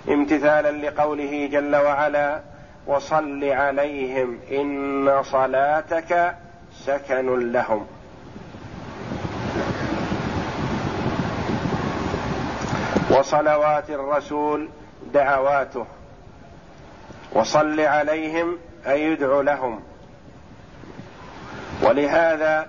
امتثالا 0.09 0.89
لقوله 0.89 1.49
جل 1.53 1.77
وعلا 1.77 2.41
وصل 2.87 3.45
عليهم 3.45 4.39
إن 4.51 5.23
صلاتك 5.23 6.35
سكن 6.87 7.53
لهم. 7.53 7.87
وصلوات 13.11 13.91
الرسول 13.91 14.69
دعواته. 15.15 15.87
وصل 17.33 17.81
عليهم 17.81 18.59
اي 18.87 19.05
يدعو 19.05 19.41
لهم. 19.41 19.81
ولهذا 21.83 22.69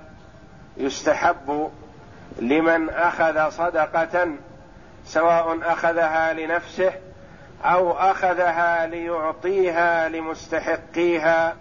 يستحب 0.78 1.72
لمن 2.40 2.90
أخذ 2.90 3.50
صدقة 3.50 4.28
سواء 5.06 5.60
أخذها 5.64 6.34
لنفسه 6.34 6.94
أو 7.64 7.92
أخذها 7.92 8.88
ليعطيها 8.88 10.10
لمستحقيها 10.10 11.56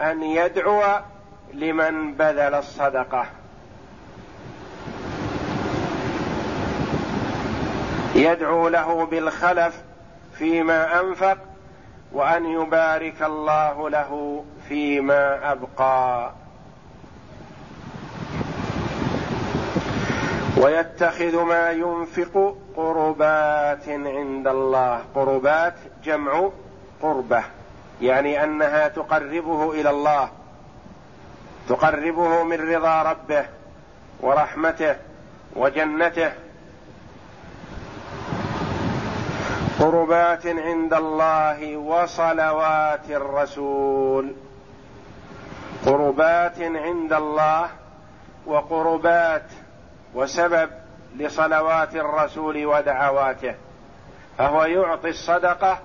أن 0.00 0.22
يدعو 0.22 0.82
لمن 1.54 2.12
بذل 2.12 2.54
الصدقة. 2.54 3.26
يدعو 8.14 8.68
له 8.68 9.06
بالخلف 9.06 9.82
فيما 10.38 11.00
أنفق 11.00 11.38
وأن 12.12 12.46
يبارك 12.46 13.22
الله 13.22 13.90
له 13.90 14.44
فيما 14.68 15.52
أبقى. 15.52 16.32
ويتخذ 20.56 21.42
ما 21.42 21.70
ينفق 21.70 22.56
قربات 22.76 23.88
عند 23.88 24.46
الله. 24.48 25.00
قربات 25.14 25.74
جمع 26.04 26.50
قربة 27.02 27.42
يعني 28.02 28.44
أنها 28.44 28.88
تقربه 28.88 29.72
إلى 29.72 29.90
الله. 29.90 30.28
تقربه 31.68 32.42
من 32.42 32.74
رضا 32.74 33.02
ربه 33.02 33.44
ورحمته 34.20 34.96
وجنته. 35.56 36.32
قربات 39.80 40.46
عند 40.46 40.94
الله 40.94 41.76
وصلوات 41.76 43.10
الرسول. 43.10 44.32
قربات 45.86 46.58
عند 46.60 47.12
الله 47.12 47.68
وقربات 48.46 49.46
وسبب 50.14 50.70
لصلوات 51.16 51.96
الرسول 51.96 52.66
ودعواته. 52.66 53.54
فهو 54.38 54.64
يعطي 54.64 55.08
الصدقة 55.08 55.78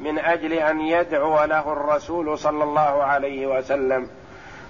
من 0.00 0.18
أجل 0.18 0.52
أن 0.52 0.80
يدعو 0.80 1.44
له 1.44 1.72
الرسول 1.72 2.38
صلى 2.38 2.64
الله 2.64 3.02
عليه 3.04 3.46
وسلم. 3.46 4.19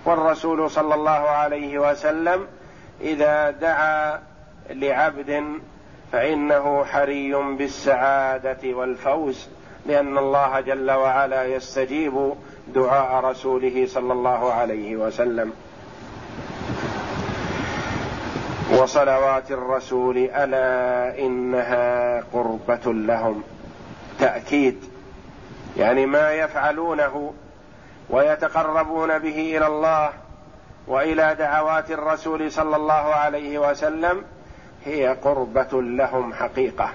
والرسول 0.04 0.70
صلى 0.70 0.94
الله 0.94 1.10
عليه 1.10 1.90
وسلم 1.90 2.46
إذا 3.00 3.50
دعا 3.50 4.20
لعبد 4.70 5.44
فإنه 6.12 6.84
حري 6.84 7.34
بالسعادة 7.34 8.74
والفوز 8.74 9.48
لأن 9.86 10.18
الله 10.18 10.60
جل 10.60 10.90
وعلا 10.90 11.44
يستجيب 11.44 12.32
دعاء 12.74 13.24
رسوله 13.24 13.86
صلى 13.86 14.12
الله 14.12 14.52
عليه 14.52 14.96
وسلم. 14.96 15.52
وصلوات 18.72 19.50
الرسول 19.50 20.16
ألا 20.16 21.18
إنها 21.18 22.20
قربة 22.32 22.92
لهم. 22.92 23.42
تأكيد 24.20 24.84
يعني 25.76 26.06
ما 26.06 26.32
يفعلونه 26.32 27.32
ويتقربون 28.10 29.18
به 29.18 29.56
إلى 29.56 29.66
الله 29.66 30.10
وإلى 30.86 31.34
دعوات 31.34 31.90
الرسول 31.90 32.52
صلى 32.52 32.76
الله 32.76 32.92
عليه 32.92 33.58
وسلم 33.58 34.24
هي 34.84 35.08
قربة 35.08 35.82
لهم 35.82 36.34
حقيقة. 36.34 36.90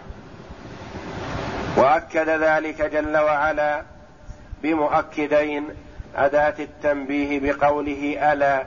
وأكد 1.77 2.29
ذلك 2.29 2.81
جل 2.81 3.17
وعلا 3.17 3.83
بمؤكدين 4.63 5.67
أداة 6.15 6.55
التنبيه 6.59 7.39
بقوله 7.53 8.33
ألا 8.33 8.65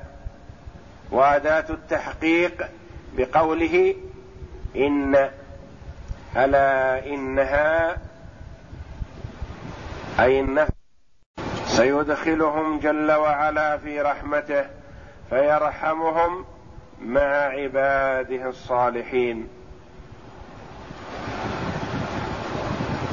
وأداة 1.11 1.65
التحقيق 1.71 2.69
بقوله 3.17 3.95
إن 4.77 5.31
ألا 6.37 7.07
إنها 7.07 7.97
أي 10.21 10.41
النفس 10.41 10.78
سيدخلهم 11.79 12.79
جل 12.79 13.13
وعلا 13.13 13.77
في 13.77 14.01
رحمته 14.01 14.65
فيرحمهم 15.31 16.45
مع 17.03 17.21
عباده 17.21 18.49
الصالحين. 18.49 19.49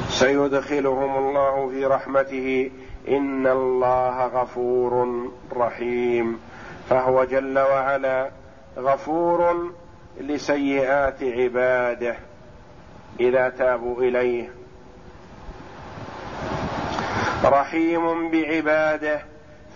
سيدخلهم 0.08 1.16
الله 1.16 1.68
في 1.68 1.84
رحمته 1.84 2.70
إن 3.08 3.46
الله 3.46 4.26
غفور 4.26 5.26
رحيم. 5.56 6.40
فهو 6.90 7.24
جل 7.24 7.58
وعلا 7.58 8.30
غفور 8.78 9.70
لسيئات 10.20 11.22
عباده 11.22 12.16
إذا 13.20 13.48
تابوا 13.48 14.02
إليه. 14.02 14.55
رحيم 17.48 18.30
بعباده 18.30 19.20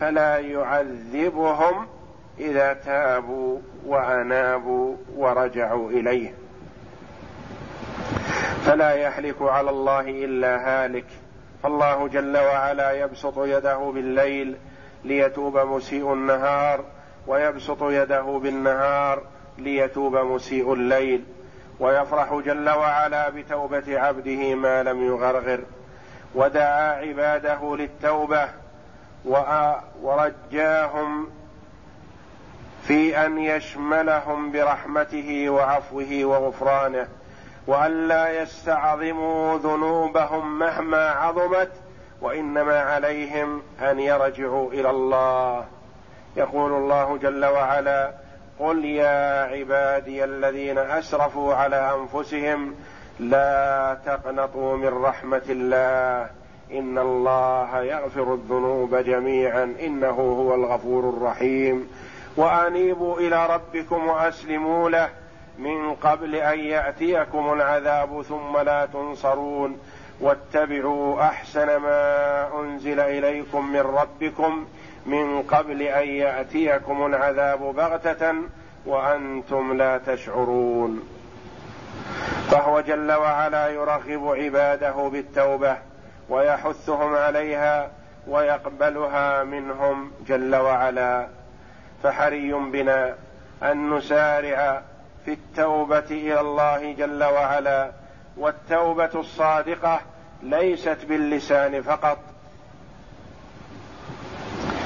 فلا 0.01 0.39
يعذبهم 0.39 1.87
إذا 2.39 2.73
تابوا 2.73 3.59
وأنابوا 3.87 4.97
ورجعوا 5.17 5.91
إليه. 5.91 6.35
فلا 8.65 8.91
يحلك 8.91 9.43
على 9.43 9.71
الله 9.71 10.01
إلا 10.01 10.57
هالك. 10.57 11.05
فالله 11.63 12.09
جل 12.09 12.37
وعلا 12.39 12.93
يبسط 12.93 13.39
يده 13.39 13.79
بالليل 13.79 14.57
ليتوب 15.05 15.59
مسيء 15.59 16.13
النهار 16.13 16.85
ويبسط 17.27 17.83
يده 17.83 18.23
بالنهار 18.43 19.23
ليتوب 19.59 20.17
مسيء 20.17 20.73
الليل. 20.73 21.25
ويفرح 21.81 22.35
جل 22.35 22.71
وعلا 22.71 23.29
بتوبة 23.29 24.01
عبده 24.01 24.55
ما 24.55 24.83
لم 24.83 25.07
يغرغر. 25.07 25.61
ودعا 26.35 26.93
عباده 26.93 27.77
للتوبة 27.77 28.49
ورجاهم 30.03 31.31
في 32.83 33.27
أن 33.27 33.39
يشملهم 33.39 34.53
برحمته 34.53 35.51
وعفوه 35.51 36.21
وغفرانه 36.25 37.09
وأن 37.67 38.09
لا 38.09 38.43
يستعظموا 38.43 39.59
ذنوبهم 39.59 40.59
مهما 40.59 41.11
عظمت 41.11 41.71
وإنما 42.21 42.81
عليهم 42.81 43.63
أن 43.81 44.01
يرجعوا 44.01 44.73
إلى 44.73 44.91
الله. 44.91 45.65
يقول 46.37 46.73
الله 46.73 47.19
جل 47.23 47.45
وعلا 47.45 48.13
قل 48.59 48.85
يا 48.85 49.43
عبادي 49.43 50.25
الذين 50.25 50.79
أسرفوا 50.79 51.55
على 51.55 51.95
أنفسهم 51.95 52.75
لا 53.21 53.97
تقنطوا 54.07 54.77
من 54.77 54.89
رحمة 54.89 55.43
الله. 55.49 56.31
إن 56.73 56.99
الله 56.99 57.83
يغفر 57.83 58.35
الذنوب 58.35 58.95
جميعا. 58.95 59.75
إنه 59.81 60.09
هو 60.09 60.55
الغفور 60.55 61.09
الرحيم. 61.09 61.91
وأنيبوا 62.37 63.19
إلى 63.19 63.47
ربكم 63.47 64.07
وأسلموا 64.07 64.91
له. 64.91 65.09
من 65.59 65.95
قبل 65.95 66.35
أن 66.35 66.59
يأتيكم 66.59 67.53
العذاب 67.53 68.23
ثم 68.23 68.59
لا 68.59 68.87
تنصرون. 68.87 69.79
واتبعوا 70.21 71.21
أحسن 71.21 71.77
ما 71.77 72.49
أنزل 72.61 73.01
إليكم 73.01 73.73
من 73.73 73.81
ربكم. 73.81 74.67
من 75.07 75.43
قبل 75.43 75.83
أن 75.83 76.09
يأتيكم 76.09 77.07
العذاب 77.07 77.59
بغتة. 77.59 78.35
وأنتم 78.87 79.73
لا 79.73 79.99
تشعرون. 79.99 81.01
فهو 82.51 82.81
جل 82.81 83.13
وعلا 83.13 83.69
يرغب 83.69 84.29
عباده 84.29 85.09
بالتوبة 85.09 85.77
ويحثهم 86.29 87.17
عليها 87.17 87.91
ويقبلها 88.27 89.45
منهم 89.45 90.13
جل 90.27 90.57
وعلا. 90.57 91.27
فحري 92.03 92.53
بنا 92.53 93.15
أن 93.63 93.91
نسارع 93.91 94.83
في 95.25 95.33
التوبة 95.33 95.99
إلى 96.11 96.41
الله 96.41 96.93
جل 96.93 97.25
وعلا 97.25 97.91
والتوبة 98.37 99.11
الصادقة 99.15 100.01
ليست 100.43 100.99
باللسان 101.09 101.83
فقط 101.83 102.19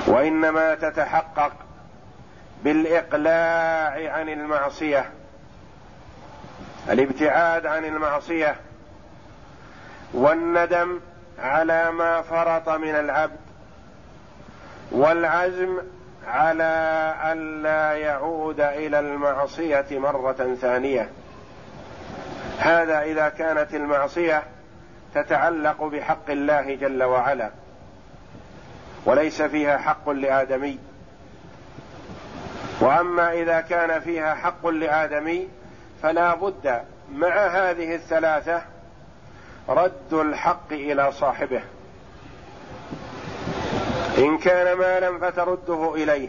وإنما 0.06 0.74
تتحقق 0.74 1.52
بالإقلاع 2.64 4.12
عن 4.12 4.28
المعصية. 4.28 5.10
الابتعاد 6.90 7.66
عن 7.66 7.84
المعصية 7.84 8.56
والندم 10.14 11.00
على 11.38 11.92
ما 11.92 12.22
فرط 12.22 12.68
من 12.68 12.94
العبد 12.94 13.36
والعزم 14.92 15.78
على 16.26 17.14
الا 17.24 17.92
يعود 17.92 18.60
إلى 18.60 19.00
المعصية 19.00 19.86
مرة 19.90 20.56
ثانية. 20.60 21.10
هذا 22.58 23.02
إذا 23.02 23.28
كانت 23.28 23.74
المعصية 23.74 24.42
تتعلق 25.14 25.84
بحق 25.84 26.30
الله 26.30 26.74
جل 26.74 27.02
وعلا 27.02 27.50
وليس 29.04 29.42
فيها 29.42 29.78
حق 29.78 30.10
لآدمي. 30.10 30.78
وأما 32.80 33.32
إذا 33.32 33.60
كان 33.60 34.00
فيها 34.00 34.34
حق 34.34 34.66
لآدمي 34.66 35.48
فلا 36.04 36.34
بد 36.34 36.82
مع 37.12 37.46
هذه 37.46 37.94
الثلاثة 37.94 38.62
رد 39.68 40.12
الحق 40.12 40.72
إلى 40.72 41.12
صاحبه. 41.12 41.62
إن 44.18 44.38
كان 44.38 44.76
مالا 44.78 45.18
فترده 45.18 45.94
إليه. 45.94 46.28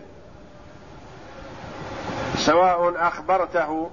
سواء 2.37 3.07
أخبرته 3.07 3.89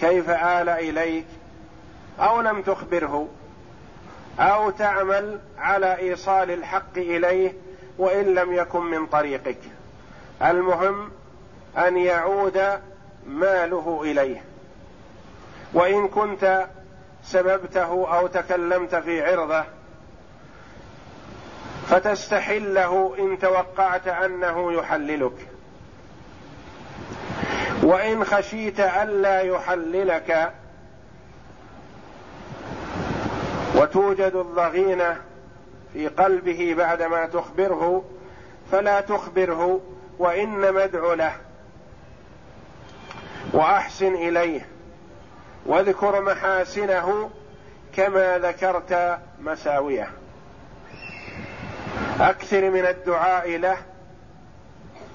كيف 0.00 0.30
آل 0.30 0.68
إليك 0.68 1.26
أو 2.20 2.40
لم 2.40 2.62
تخبره 2.62 3.28
أو 4.38 4.70
تعمل 4.70 5.40
على 5.58 5.98
إيصال 5.98 6.50
الحق 6.50 6.96
إليه 6.96 7.52
وإن 7.98 8.34
لم 8.34 8.52
يكن 8.52 8.80
من 8.80 9.06
طريقك. 9.06 9.60
المهم 10.42 11.10
أن 11.76 11.96
يعود 11.96 12.80
ماله 13.26 14.00
إليه. 14.02 14.55
وإن 15.76 16.08
كنت 16.08 16.66
سببته 17.22 18.18
أو 18.18 18.26
تكلمت 18.26 18.94
في 18.94 19.22
عرضه 19.22 19.64
فتستحله 21.88 23.14
إن 23.18 23.38
توقعت 23.38 24.08
أنه 24.08 24.72
يحللك. 24.72 25.48
وإن 27.82 28.24
خشيت 28.24 28.80
ألا 28.80 29.40
يحللك 29.40 30.52
وتوجد 33.74 34.32
الضغينة 34.34 35.16
في 35.92 36.08
قلبه 36.08 36.74
بعدما 36.78 37.26
تخبره 37.26 38.04
فلا 38.72 39.00
تخبره 39.00 39.80
وإنما 40.18 40.84
ادع 40.84 41.14
له 41.14 41.32
وأحسن 43.52 44.14
إليه. 44.14 44.75
واذكر 45.66 46.22
محاسنه 46.22 47.30
كما 47.96 48.38
ذكرت 48.38 49.18
مساويه. 49.40 50.10
أكثر 52.20 52.70
من 52.70 52.86
الدعاء 52.86 53.56
له 53.56 53.76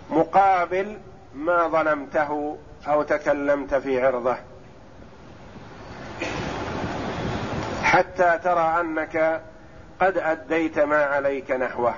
مقابل 0.10 0.98
ما 1.36 1.68
ظلمته 1.68 2.58
أو 2.88 3.04
تكلمت 3.04 3.76
في 3.76 4.06
عرضه. 4.06 4.36
حتى 7.84 8.40
ترى 8.44 8.80
أنك 8.80 9.42
قد 10.02 10.18
أديت 10.18 10.80
ما 10.80 11.04
عليك 11.06 11.52
نحوه. 11.52 11.96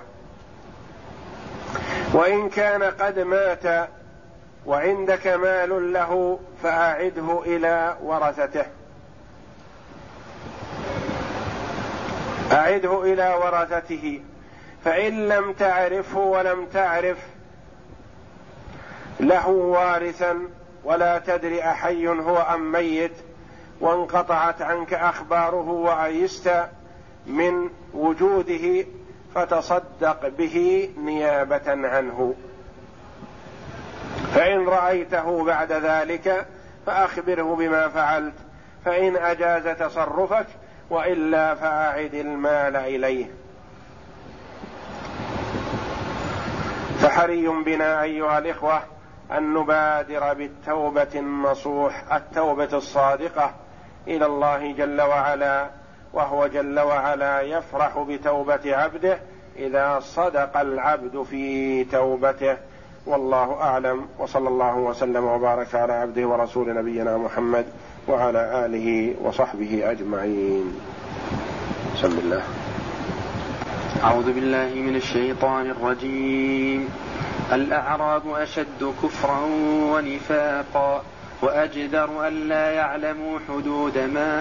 وإن 2.14 2.50
كان 2.50 2.84
قد 2.84 3.20
مات 3.20 3.90
وعندك 4.66 5.28
مال 5.28 5.94
له 5.94 6.40
فأعده 6.64 7.42
إلى 7.46 7.98
ورثته. 8.04 8.66
أعده 12.52 13.04
إلى 13.04 13.36
ورثته. 13.44 14.22
فإن 14.86 15.28
لم 15.28 15.54
تعرفه 15.54 16.20
ولم 16.20 16.66
تعرف 16.66 17.18
له 19.20 19.48
وارثا 19.48 20.40
ولا 20.84 21.20
تدري 21.20 21.64
أحي 21.64 22.08
هو 22.08 22.38
أم 22.38 22.72
ميت 22.72 23.12
وانقطعت 23.82 24.62
عنك 24.62 24.94
أخباره 24.94 25.70
وأيست 25.70 26.66
من 27.28 27.70
وجوده 27.94 28.86
فتصدق 29.36 30.28
به 30.28 30.90
نيابة 30.98 31.88
عنه. 31.88 32.36
فإن 34.34 34.66
رأيته 34.66 35.44
بعد 35.44 35.72
ذلك 35.72 36.46
فأخبره 36.86 37.56
بما 37.56 37.88
فعلت 37.88 38.34
فإن 38.86 39.16
أجاز 39.16 39.78
تصرفك 39.78 40.46
وإلا 40.90 41.56
فأعد 41.56 42.14
المال 42.14 42.76
إليه. 42.76 43.26
فحري 47.00 47.48
بنا 47.48 48.02
أيها 48.02 48.38
الإخوة 48.38 48.82
أن 49.32 49.54
نبادر 49.54 50.34
بالتوبة 50.34 51.08
النصوح 51.16 52.14
التوبة 52.14 52.70
الصادقة 52.74 53.54
إلى 54.08 54.26
الله 54.26 54.72
جل 54.74 55.02
وعلا 55.02 55.70
وهو 56.14 56.48
جل 56.48 56.80
وعلا 56.80 57.42
يفرح 57.42 58.00
بتوبة 58.00 58.76
عبده 58.78 59.20
إذا 59.56 60.00
صدق 60.00 60.58
العبد 60.58 61.24
في 61.24 61.84
توبته. 61.84 62.58
والله 63.06 63.62
أعلم 63.62 64.06
وصلى 64.20 64.48
الله 64.48 64.76
وسلم 64.76 65.24
وبارك 65.24 65.76
على 65.76 65.94
عبده 65.94 66.28
ورسول 66.28 66.76
نبينا 66.76 67.18
محمد 67.18 67.66
وعلى 68.08 68.66
آله 68.66 69.16
وصحبه 69.24 69.92
أجمعين. 69.92 70.76
بسم 71.96 72.20
الله. 72.20 72.44
أعوذ 74.04 74.34
بالله 74.34 74.72
من 74.76 74.96
الشيطان 74.96 75.70
الرجيم. 75.70 76.90
الأعراب 77.54 78.22
أشد 78.28 78.94
كفرا 79.04 79.40
ونفاقا 79.94 81.04
وأجدر 81.42 82.28
الا 82.28 82.72
يعلموا 82.72 83.40
حدود 83.48 83.98
ما 83.98 84.34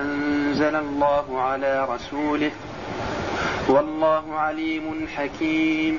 أنزل 0.00 0.76
الله 0.76 1.40
على 1.40 1.88
رسوله. 1.94 2.50
والله 3.68 4.34
عليم 4.34 5.08
حكيم. 5.16 5.98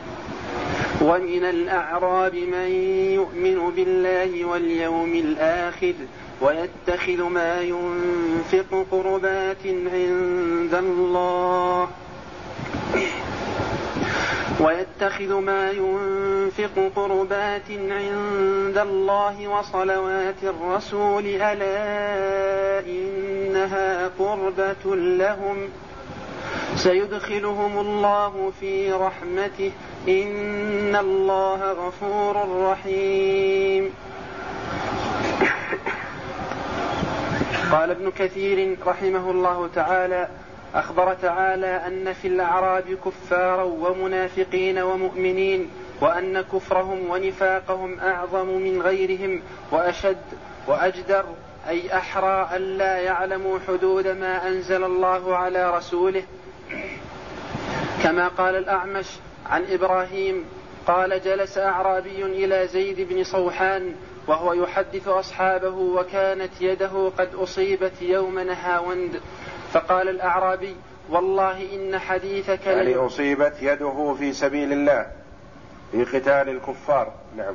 ومن 1.01 1.43
الأعراب 1.43 2.35
من 2.35 2.69
يؤمن 3.13 3.71
بالله 3.75 4.45
واليوم 4.45 5.13
الآخر 5.13 5.93
ويتخذ 6.41 7.23
ما 7.23 7.61
ينفق 7.61 8.85
قربات 8.91 9.65
عند 9.65 10.73
الله 10.73 11.89
ويتخذ 14.59 15.33
ما 15.33 15.71
ينفق 15.71 16.91
قربات 16.95 17.69
عند 17.69 18.77
الله 18.77 19.47
وصلوات 19.47 20.43
الرسول 20.43 21.25
ألا 21.25 22.85
إنها 22.85 24.07
قربة 24.19 24.95
لهم 24.95 25.69
سيدخلهم 26.75 27.79
الله 27.79 28.51
في 28.59 28.91
رحمته. 28.91 29.71
إن 30.07 30.95
الله 30.95 31.71
غفور 31.71 32.63
رحيم. 32.71 33.93
قال 37.71 37.91
ابن 37.91 38.11
كثير 38.11 38.77
رحمه 38.85 39.31
الله 39.31 39.69
تعالى 39.75 40.27
أخبر 40.75 41.13
تعالى 41.13 41.87
أن 41.87 42.13
في 42.13 42.27
الأعراب 42.27 42.97
كفارا 43.05 43.63
ومنافقين 43.63 44.79
ومؤمنين 44.79 45.69
وأن 46.01 46.41
كفرهم 46.41 47.09
ونفاقهم 47.09 47.99
أعظم 47.99 48.47
من 48.47 48.81
غيرهم 48.81 49.41
وأشد 49.71 50.17
وأجدر 50.67 51.25
أي 51.67 51.97
أحرى 51.97 52.49
ألا 52.55 52.97
يعلموا 52.97 53.59
حدود 53.67 54.07
ما 54.07 54.47
أنزل 54.47 54.83
الله 54.83 55.35
على 55.35 55.77
رسوله. 55.77 56.23
كما 58.03 58.27
قال 58.27 58.55
الأعمش 58.55 59.05
عن 59.45 59.63
إبراهيم 59.71 60.45
قال 60.87 61.21
جلس 61.23 61.57
أعرابي 61.57 62.25
إلى 62.25 62.67
زيد 62.67 63.01
بن 63.01 63.23
صوحان 63.23 63.95
وهو 64.27 64.53
يحدث 64.53 65.07
أصحابه 65.07 65.75
وكانت 65.75 66.61
يده 66.61 67.11
قد 67.17 67.35
أصيبت 67.35 68.01
يوم 68.01 68.39
نهاوند 68.39 69.21
فقال 69.73 70.09
الأعرابي 70.09 70.75
والله 71.09 71.75
إن 71.75 71.99
حديثك 71.99 72.65
يعني 72.65 72.95
أصيبت 72.95 73.53
يده 73.61 74.15
في 74.19 74.33
سبيل 74.33 74.73
الله 74.73 75.05
في 75.91 76.03
قتال 76.03 76.49
الكفار. 76.49 77.13
نعم. 77.37 77.53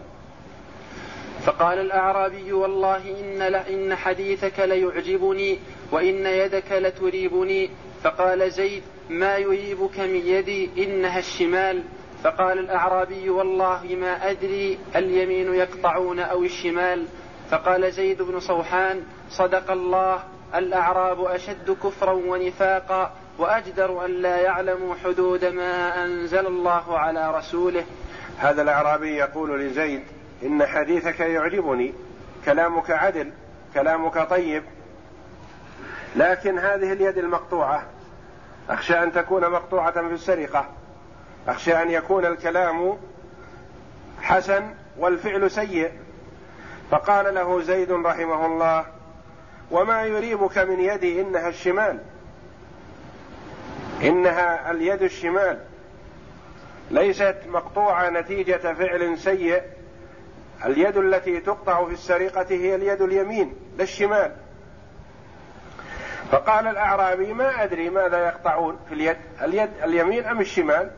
فقال 1.44 1.78
الأعرابي 1.78 2.52
والله 2.52 2.96
إن 3.20 3.42
إن 3.54 3.94
حديثك 3.94 4.58
ليعجبني 4.58 5.58
وإن 5.92 6.26
يدك 6.26 6.72
لتريبني. 6.72 7.70
فقال 8.04 8.52
زيد 8.52 8.82
ما 9.10 9.36
يريبك 9.36 10.00
من 10.00 10.16
يدي 10.16 10.84
إنها 10.84 11.18
الشمال؟ 11.18 11.82
فقال 12.24 12.58
الأعرابي 12.58 13.30
والله 13.30 13.96
ما 14.00 14.30
أدري 14.30 14.78
اليمين 14.96 15.54
يقطعون 15.54 16.20
أو 16.20 16.44
الشمال. 16.44 17.06
فقال 17.50 17.92
زيد 17.92 18.22
بن 18.22 18.40
صوحان 18.40 19.02
صدق 19.30 19.70
الله 19.70 20.22
الأعراب 20.54 21.24
أشد 21.24 21.76
كفرا 21.84 22.12
ونفاقا 22.12 23.12
وأجدر 23.38 24.04
أن 24.04 24.10
لا 24.10 24.36
يعلموا 24.40 24.94
حدود 25.04 25.44
ما 25.44 26.04
أنزل 26.04 26.46
الله 26.46 26.98
على 26.98 27.38
رسوله. 27.38 27.84
هذا 28.38 28.62
الأعرابي 28.62 29.16
يقول 29.16 29.60
لزيد 29.60 30.02
إن 30.42 30.66
حديثك 30.66 31.20
يعجبني 31.20 31.94
كلامك 32.44 32.90
عدل 32.90 33.32
كلامك 33.74 34.30
طيب 34.30 34.62
لكن 36.16 36.58
هذه 36.58 36.92
اليد 36.92 37.18
المقطوعة. 37.18 37.95
أخشى 38.70 39.02
أن 39.02 39.12
تكون 39.12 39.50
مقطوعة 39.50 39.92
في 39.92 40.14
السرقة. 40.14 40.66
أخشى 41.48 41.82
أن 41.82 41.90
يكون 41.90 42.26
الكلام 42.26 42.98
حسن 44.20 44.74
والفعل 44.98 45.50
سيء. 45.50 45.90
فقال 46.90 47.34
له 47.34 47.62
زيد 47.62 47.92
رحمه 47.92 48.46
الله 48.46 48.84
وما 49.70 50.02
يريبك 50.02 50.58
من 50.58 50.80
يدي 50.80 51.20
إنها 51.20 51.48
الشمال. 51.48 51.98
إنها 54.02 54.70
اليد 54.70 55.02
الشمال. 55.02 55.58
ليست 56.90 57.36
مقطوعة 57.46 58.10
نتيجة 58.10 58.74
فعل 58.74 59.18
سيء. 59.18 59.62
اليد 60.64 60.96
التي 60.96 61.40
تقطع 61.40 61.84
في 61.84 61.92
السرقة 61.92 62.46
هي 62.50 62.74
اليد 62.74 63.02
اليمين 63.02 63.54
لا 63.76 63.82
الشمال. 63.82 64.32
فقال 66.30 66.66
الأعرابي 66.66 67.32
ما 67.32 67.62
أدري 67.62 67.90
ماذا 67.90 68.26
يقطعون 68.26 68.78
في 68.88 68.94
اليد 68.94 69.16
اليد 69.42 69.70
اليمين 69.84 70.24
أم 70.24 70.40
الشمال؟ 70.40 70.90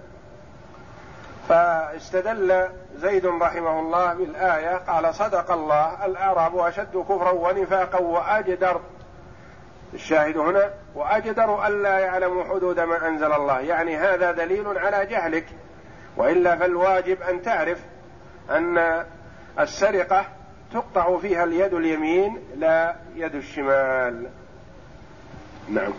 فاستدل 1.49 2.69
زيد 2.97 3.27
رحمه 3.27 3.81
الله 3.81 4.15
بالآية 4.15 4.77
قال 4.77 5.15
صدق 5.15 5.51
الله 5.51 6.07
الأعراب 6.07 6.59
أشد 6.59 6.97
كفرا 6.97 7.31
ونفاقا 7.31 7.99
وأجدر. 8.01 8.81
الشاهد 9.95 10.37
هنا 10.37 10.71
وأجدر 10.95 11.67
ألا 11.67 11.99
يعلموا 11.99 12.45
حدود 12.45 12.81
ما 12.81 13.09
أنزل 13.09 13.33
الله. 13.33 13.61
يعني 13.61 13.97
هذا 13.97 14.33
دليل 14.33 14.79
على 14.79 15.07
جهلك 15.07 15.47
وإلا 16.17 16.57
فالواجب 16.57 17.23
أن 17.23 17.43
تعرف 17.43 17.79
أن 18.51 19.05
السرقة 19.61 20.25
تقطع 20.73 21.19
فيها 21.19 21.45
اليد 21.45 21.75
اليمين 21.75 22.39
لا 22.57 22.97
يد 23.15 23.35
الشمال. 23.35 24.27
نعم. 25.71 25.93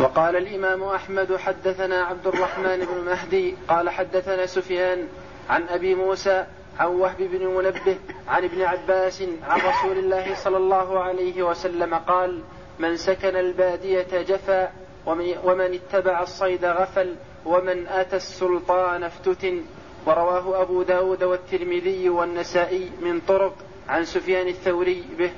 وقال 0.00 0.36
الإمام 0.36 0.82
أحمد 0.82 1.36
حدثنا 1.36 2.04
عبد 2.04 2.26
الرحمن 2.26 2.78
بن 2.78 3.04
مهدي 3.06 3.54
قال 3.68 3.90
حدثنا 3.90 4.46
سفيان 4.46 5.08
عن 5.50 5.68
أبي 5.68 5.94
موسى 5.94 6.46
عن 6.78 6.86
وهب 6.86 7.16
بن 7.18 7.46
منبه 7.46 7.96
عن 8.28 8.44
ابن 8.44 8.62
عباس 8.62 9.22
عن 9.22 9.60
رسول 9.60 9.98
الله 9.98 10.34
صلى 10.34 10.56
الله 10.56 11.00
عليه 11.00 11.42
وسلم 11.42 11.94
قال 11.94 12.42
من 12.78 12.96
سكن 12.96 13.36
البادية 13.36 14.22
جفا 14.22 14.72
ومن 15.44 15.74
اتبع 15.74 16.22
الصيد 16.22 16.64
غفل 16.64 17.16
ومن 17.46 17.86
أتى 17.86 18.16
السلطان 18.16 19.04
افتتن. 19.04 19.62
ورواه 20.06 20.62
أبو 20.62 20.82
داود 20.82 21.22
والترمذي 21.24 22.08
والنسائي 22.08 22.90
من 23.00 23.20
طرق 23.20 23.54
عن 23.88 24.04
سفيان 24.04 24.48
الثوري 24.48 25.04
به. 25.18 25.30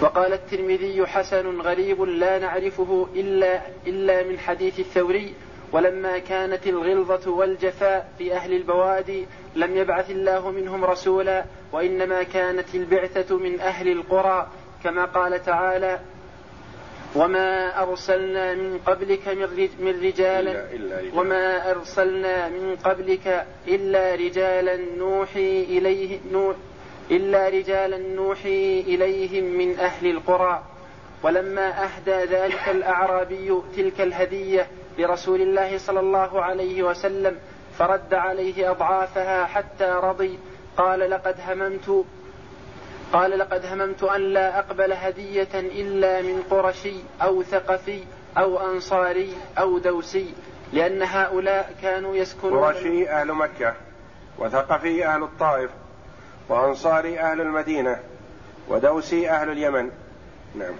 وقال 0.00 0.32
الترمذي 0.32 1.06
حسن 1.06 1.60
غريب 1.60 2.02
لا 2.02 2.38
نعرفه 2.38 3.08
إلا, 3.14 3.60
إلا 3.86 4.22
من 4.22 4.38
حديث 4.38 4.80
الثوري 4.80 5.34
ولما 5.72 6.18
كانت 6.18 6.66
الغلظة 6.66 7.30
والجفاء 7.30 8.12
في 8.18 8.34
أهل 8.34 8.52
البوادي 8.52 9.26
لم 9.54 9.76
يبعث 9.76 10.10
الله 10.10 10.50
منهم 10.50 10.84
رسولا 10.84 11.44
وإنما 11.72 12.22
كانت 12.22 12.74
البعثة 12.74 13.36
من 13.36 13.60
أهل 13.60 13.88
القرى 13.88 14.48
كما 14.84 15.04
قال 15.04 15.44
تعالى 15.44 16.00
وما 17.14 17.82
أرسلنا 17.82 18.54
من 18.54 18.78
قبلك 18.86 19.28
من 19.80 20.00
رجالا 20.02 20.66
وما 21.14 21.70
أرسلنا 21.70 22.48
من 22.48 22.76
قبلك 22.84 23.46
إلا 23.68 24.14
رجالا 24.14 24.76
نوحي 24.76 25.62
إليه 25.62 26.18
إلا 27.12 27.48
رجالا 27.48 27.98
نوحي 27.98 28.80
إليهم 28.80 29.44
من 29.44 29.78
أهل 29.78 30.10
القرى 30.10 30.62
ولما 31.22 31.84
أهدى 31.84 32.34
ذلك 32.34 32.68
الأعرابي 32.68 33.62
تلك 33.76 34.00
الهدية 34.00 34.66
لرسول 34.98 35.40
الله 35.40 35.78
صلى 35.78 36.00
الله 36.00 36.42
عليه 36.42 36.82
وسلم 36.82 37.38
فرد 37.78 38.14
عليه 38.14 38.70
أضعافها 38.70 39.46
حتى 39.46 40.00
رضي 40.02 40.38
قال 40.76 41.10
لقد 41.10 41.36
هممت 41.48 42.04
قال 43.12 43.38
لقد 43.38 43.66
هممت 43.66 44.02
أن 44.02 44.20
لا 44.20 44.58
أقبل 44.58 44.92
هدية 44.92 45.54
إلا 45.54 46.22
من 46.22 46.42
قرشي 46.50 46.94
أو 47.22 47.42
ثقفي 47.42 48.04
أو 48.38 48.72
أنصاري 48.72 49.36
أو 49.58 49.78
دوسي 49.78 50.34
لأن 50.72 51.02
هؤلاء 51.02 51.74
كانوا 51.82 52.16
يسكنون 52.16 52.64
قرشي 52.64 53.08
أهل 53.08 53.32
مكة 53.32 53.74
وثقفي 54.38 55.06
أهل 55.06 55.22
الطائف. 55.22 55.70
وأنصاري 56.48 57.20
أهل 57.20 57.40
المدينة 57.40 58.00
ودوسي 58.68 59.30
أهل 59.30 59.50
اليمن. 59.50 59.90
نعم. 60.54 60.74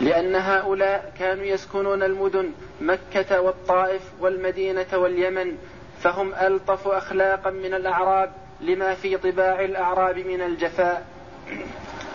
لأن 0.00 0.34
هؤلاء 0.34 1.12
كانوا 1.18 1.44
يسكنون 1.44 2.02
المدن 2.02 2.50
مكة 2.80 3.40
والطائف 3.40 4.02
والمدينة 4.20 4.86
واليمن 4.92 5.56
فهم 6.00 6.34
ألطف 6.34 6.88
أخلاقا 6.88 7.50
من 7.50 7.74
الأعراب 7.74 8.32
لما 8.60 8.94
في 8.94 9.16
طباع 9.16 9.60
الأعراب 9.60 10.18
من 10.18 10.42
الجفاء. 10.42 11.06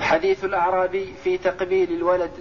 حديث 0.01 0.45
الأعرابي 0.45 1.13
في 1.23 1.37
تقبيل 1.37 1.91
الولد. 1.91 2.31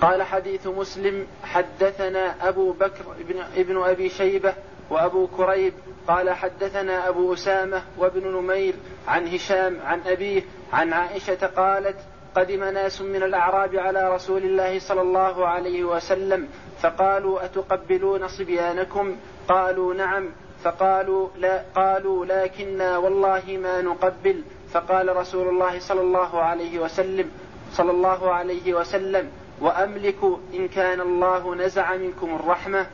قال 0.00 0.22
حديث 0.22 0.66
مسلم 0.66 1.26
حدثنا 1.44 2.48
أبو 2.48 2.72
بكر 2.72 3.04
ابن, 3.20 3.40
ابن 3.56 3.82
أبي 3.82 4.08
شيبة 4.08 4.54
وأبو 4.90 5.26
كريب 5.26 5.72
قال 6.08 6.30
حدثنا 6.30 7.08
أبو 7.08 7.34
أسامة 7.34 7.82
وابن 7.98 8.28
نمير 8.28 8.74
عن 9.08 9.28
هشام 9.28 9.78
عن 9.84 10.00
أبيه 10.06 10.42
عن 10.72 10.92
عائشة 10.92 11.46
قالت 11.46 11.96
قدم 12.36 12.64
ناس 12.64 13.00
من 13.00 13.22
الأعراب 13.22 13.76
على 13.76 14.14
رسول 14.14 14.42
الله 14.42 14.78
صلى 14.78 15.00
الله 15.00 15.46
عليه 15.48 15.84
وسلم 15.84 16.48
فقالوا 16.80 17.44
أتقبلون 17.44 18.28
صبيانكم؟ 18.28 19.16
قالوا 19.48 19.94
نعم. 19.94 20.30
فقالوا 20.64 21.28
لا. 21.38 21.62
قالوا 21.74 22.26
لكنا 22.26 22.98
والله 22.98 23.42
ما 23.62 23.82
نقبل. 23.82 24.42
فقال 24.72 25.16
رسول 25.16 25.48
الله 25.48 25.78
صلى 25.78 26.00
الله 26.00 26.40
عليه 26.42 26.78
وسلم 26.78 27.30
صلى 27.72 27.90
الله 27.90 28.32
عليه 28.32 28.74
وسلم 28.74 29.30
وأملك 29.60 30.18
إن 30.54 30.68
كان 30.68 31.00
الله 31.00 31.54
نزع 31.54 31.96
منكم 31.96 32.34
الرحمة. 32.34 32.86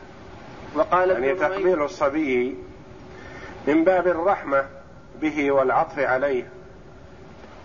وقال 0.74 1.10
يعني 1.10 1.34
تقبيل 1.34 1.82
الصبي 1.82 2.56
من 3.66 3.84
باب 3.84 4.06
الرحمة 4.06 4.66
به 5.20 5.52
والعطف 5.52 5.98
عليه. 5.98 6.48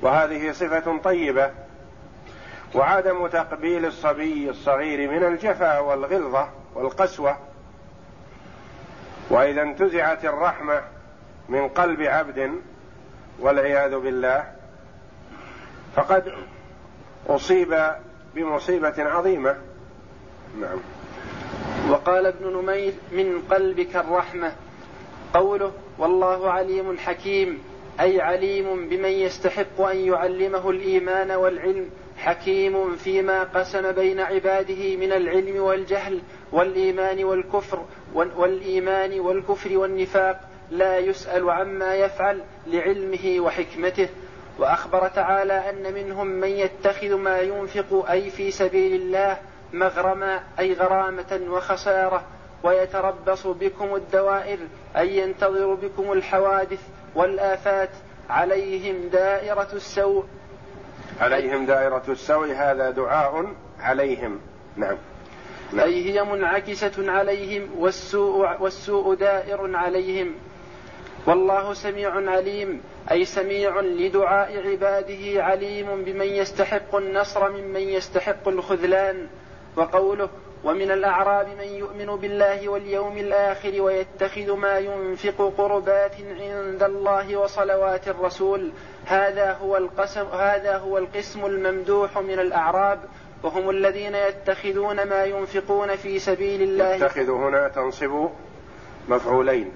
وهذه 0.02 0.52
صفة 0.52 0.98
طيبة. 0.98 1.52
وعدم 2.76 3.28
تقبيل 3.28 3.86
الصبي 3.86 4.50
الصغير 4.50 5.12
من 5.12 5.24
الجفا 5.24 5.80
والغلظة 5.80 6.50
والقسوة. 6.76 7.38
وإذا 9.30 9.62
انتزعت 9.62 10.26
الرحمة 10.26 10.82
من 11.50 11.68
قلب 11.68 12.02
عبد 12.02 12.52
والعياذ 13.40 14.00
بالله 14.00 14.52
فقد 15.96 16.34
أصيب 17.28 17.92
بمصيبة 18.36 18.94
عظيمة. 18.98 19.56
نعم. 20.62 20.95
وقال 22.06 22.26
ابن 22.26 22.58
نمير 22.58 22.94
من 23.12 23.42
قلبك 23.42 23.96
الرحمة. 23.96 24.56
قوله 25.34 25.72
والله 26.00 26.50
عليم 26.50 26.98
حكيم. 26.98 27.64
أي 28.00 28.22
عليم 28.22 28.90
بمن 28.90 29.10
يستحق 29.10 29.82
أن 29.82 29.98
يعلمه 29.98 30.70
الإيمان 30.70 31.32
والعلم 31.32 31.90
حكيم 32.18 32.96
فيما 32.96 33.44
قسم 33.44 33.92
بين 33.92 34.20
عباده 34.20 34.96
من 34.96 35.12
العلم 35.12 35.64
والجهل 35.64 36.22
والإيمان 36.52 37.24
والكفر 37.24 37.86
والإيمان 38.14 39.20
والكفر 39.20 39.78
والنفاق. 39.78 40.40
لا 40.72 40.98
يسأل 40.98 41.50
عما 41.50 41.96
يفعل 41.96 42.44
لعلمه 42.68 43.40
وحكمته. 43.40 44.10
وأخبر 44.60 45.08
تعالى 45.08 45.70
أن 45.70 45.94
منهم 45.94 46.28
من 46.28 46.50
يتخذ 46.50 47.16
ما 47.16 47.40
ينفق 47.40 48.10
أي 48.10 48.30
في 48.30 48.52
سبيل 48.52 49.02
الله 49.02 49.38
مغرما 49.74 50.44
أي 50.60 50.74
غرامة 50.74 51.42
وخسارة 51.48 52.24
ويتربص 52.64 53.48
بكم 53.48 53.96
الدوائر 53.96 54.58
أي 54.98 55.18
ينتظر 55.18 55.74
بكم 55.74 56.12
الحوادث 56.12 56.80
والآفات. 57.16 57.90
عليهم 58.30 59.10
دائرة 59.10 59.68
السوء. 59.74 60.26
عليهم 61.22 61.66
دائرة 61.66 62.04
السوء 62.10 62.52
هذا 62.52 62.90
دعاء 62.90 63.54
عليهم. 63.80 64.40
نعم. 64.76 64.98
نعم. 65.74 65.86
أي 65.86 66.12
هي 66.12 66.24
منعكسة 66.24 67.12
عليهم 67.12 67.70
والسوء, 67.78 68.62
والسوء 68.62 69.16
دائر 69.16 69.76
عليهم. 69.76 70.36
والله 71.28 71.74
سميع 71.74 72.32
عليم 72.32 72.82
أي 73.12 73.26
سميع 73.26 73.80
لدعاء 73.80 74.68
عباده 74.68 75.44
عليم 75.44 76.04
بمن 76.04 76.26
يستحق 76.26 76.96
النصر 76.96 77.52
ممن 77.52 77.82
يستحق 77.82 78.48
الخذلان. 78.48 79.28
وقوله 79.76 80.30
ومن 80.64 80.92
الأعراب 80.92 81.48
من 81.48 81.68
يؤمن 81.68 82.16
بالله 82.16 82.70
واليوم 82.70 83.18
الآخر 83.18 83.82
ويتخذ 83.82 84.56
ما 84.56 84.80
ينفق 84.80 85.54
قربات 85.58 86.12
عند 86.40 86.84
الله 86.84 87.38
وصلوات 87.38 88.08
الرسول 88.08 88.72
هذا 89.06 89.54
هو 89.54 89.78
القسم 89.78 90.26
هذا 90.26 90.78
هو 90.78 90.98
القسم 90.98 91.46
الممدوح 91.46 92.18
من 92.18 92.40
الأعراب 92.40 93.00
وهم 93.44 93.70
الذين 93.70 94.16
يتخذون 94.16 95.04
ما 95.04 95.24
ينفقون 95.24 95.96
في 95.96 96.20
سبيل 96.20 96.62
الله. 96.62 96.96
يتخذ 96.96 97.30
هنا 97.30 97.68
تنصب 97.68 98.30
مفعولين. 99.10 99.72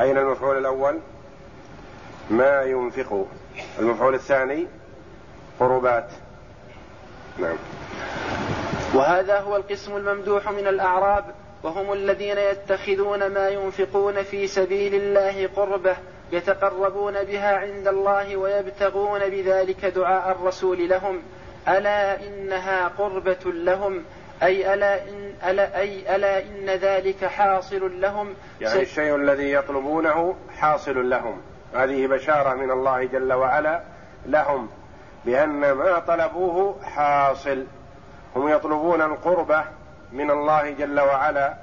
أين 0.00 0.18
المفعول 0.18 0.58
الأول؟ 0.58 0.98
ما 2.30 2.62
ينفق. 2.62 3.26
المفعول 3.78 4.14
الثاني 4.14 4.66
قربات. 5.60 6.08
نعم. 7.38 7.56
وهذا 8.94 9.40
هو 9.40 9.56
القسم 9.56 9.96
الممدوح 9.96 10.50
من 10.50 10.66
الأعراب 10.66 11.24
وهم 11.62 11.92
الذين 11.92 12.38
يتخذون 12.38 13.26
ما 13.26 13.48
ينفقون 13.48 14.22
في 14.22 14.46
سبيل 14.46 14.94
الله 14.94 15.48
قربة 15.56 15.96
يتقربون 16.32 17.24
بها 17.24 17.56
عند 17.56 17.88
الله 17.88 18.36
ويبتغون 18.36 19.20
بذلك 19.20 19.84
دعاء 19.84 20.30
الرسول 20.30 20.88
لهم. 20.88 21.22
ألا 21.68 22.26
إنها 22.26 22.88
قربة 22.88 23.44
لهم؟ 23.44 24.04
أي 24.42 24.74
ألا 24.74 25.08
إن 25.08 25.34
ألا 25.44 25.78
أي 25.78 26.16
ألا 26.16 26.42
إن 26.42 26.70
ذلك 26.70 27.24
حاصل 27.24 28.00
لهم؟ 28.00 28.34
يعني 28.60 28.82
الشيء 28.82 29.16
الذي 29.16 29.52
يطلبونه 29.52 30.36
حاصل 30.58 31.10
لهم. 31.10 31.40
هذه 31.74 32.06
بشارة 32.06 32.54
من 32.54 32.70
الله 32.70 33.04
جل 33.04 33.32
وعلا 33.32 33.80
لهم 34.26 34.68
بأن 35.24 35.72
ما 35.72 35.98
طلبوه 35.98 36.82
حاصل. 36.82 37.64
هم 38.36 38.48
يطلبون 38.48 39.02
القربة 39.02 39.64
من 40.12 40.30
الله 40.30 40.70
جل 40.70 41.00
وعلا 41.00 41.54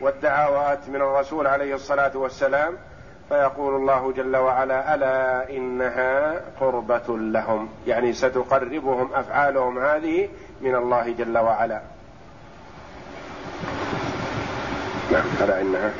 والدعوات 0.00 0.88
من 0.88 0.96
الرسول 0.96 1.46
عليه 1.46 1.74
الصلاة 1.74 2.16
والسلام 2.16 2.76
فيقول 3.28 3.74
الله 3.74 4.12
جل 4.12 4.36
وعلا 4.36 4.94
ألا 4.94 5.50
إنها 5.50 6.40
قربة 6.60 7.18
لهم. 7.18 7.68
يعني 7.86 8.12
ستقربهم 8.12 9.14
أفعالهم 9.14 9.78
هذه 9.78 10.28
من 10.60 10.74
الله 10.74 11.14
جل 11.18 11.38
وعلا. 11.38 11.80
نعم 15.12 15.24
ألا 15.42 15.60
إنها. 15.60 15.92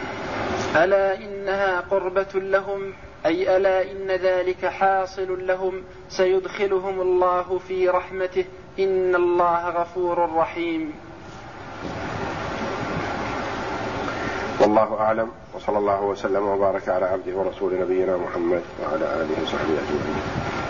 ألا 0.77 1.15
إنها 1.15 1.81
قربة 1.81 2.33
لهم 2.35 2.93
أي 3.27 3.57
ألا 3.57 3.83
إن 3.83 4.11
ذلك 4.11 4.67
حاصل 4.67 5.47
لهم 5.47 5.85
سيدخلهم 6.09 7.01
الله 7.01 7.59
في 7.69 7.89
رحمته 7.89 8.45
إن 8.79 9.15
الله 9.15 9.69
غفور 9.69 10.37
رحيم. 10.37 10.93
والله 14.61 15.01
أعلم 15.01 15.29
وصلى 15.55 15.79
الله 15.79 16.03
وسلم 16.03 16.47
وبارك 16.47 16.89
على 16.89 17.05
عبده 17.07 17.37
ورسول 17.37 17.81
نبينا 17.81 18.17
محمد 18.17 18.63
وعلى 18.83 19.05
آله 19.05 19.43
وصحبه 19.43 19.77
أجمعين. 19.83 20.66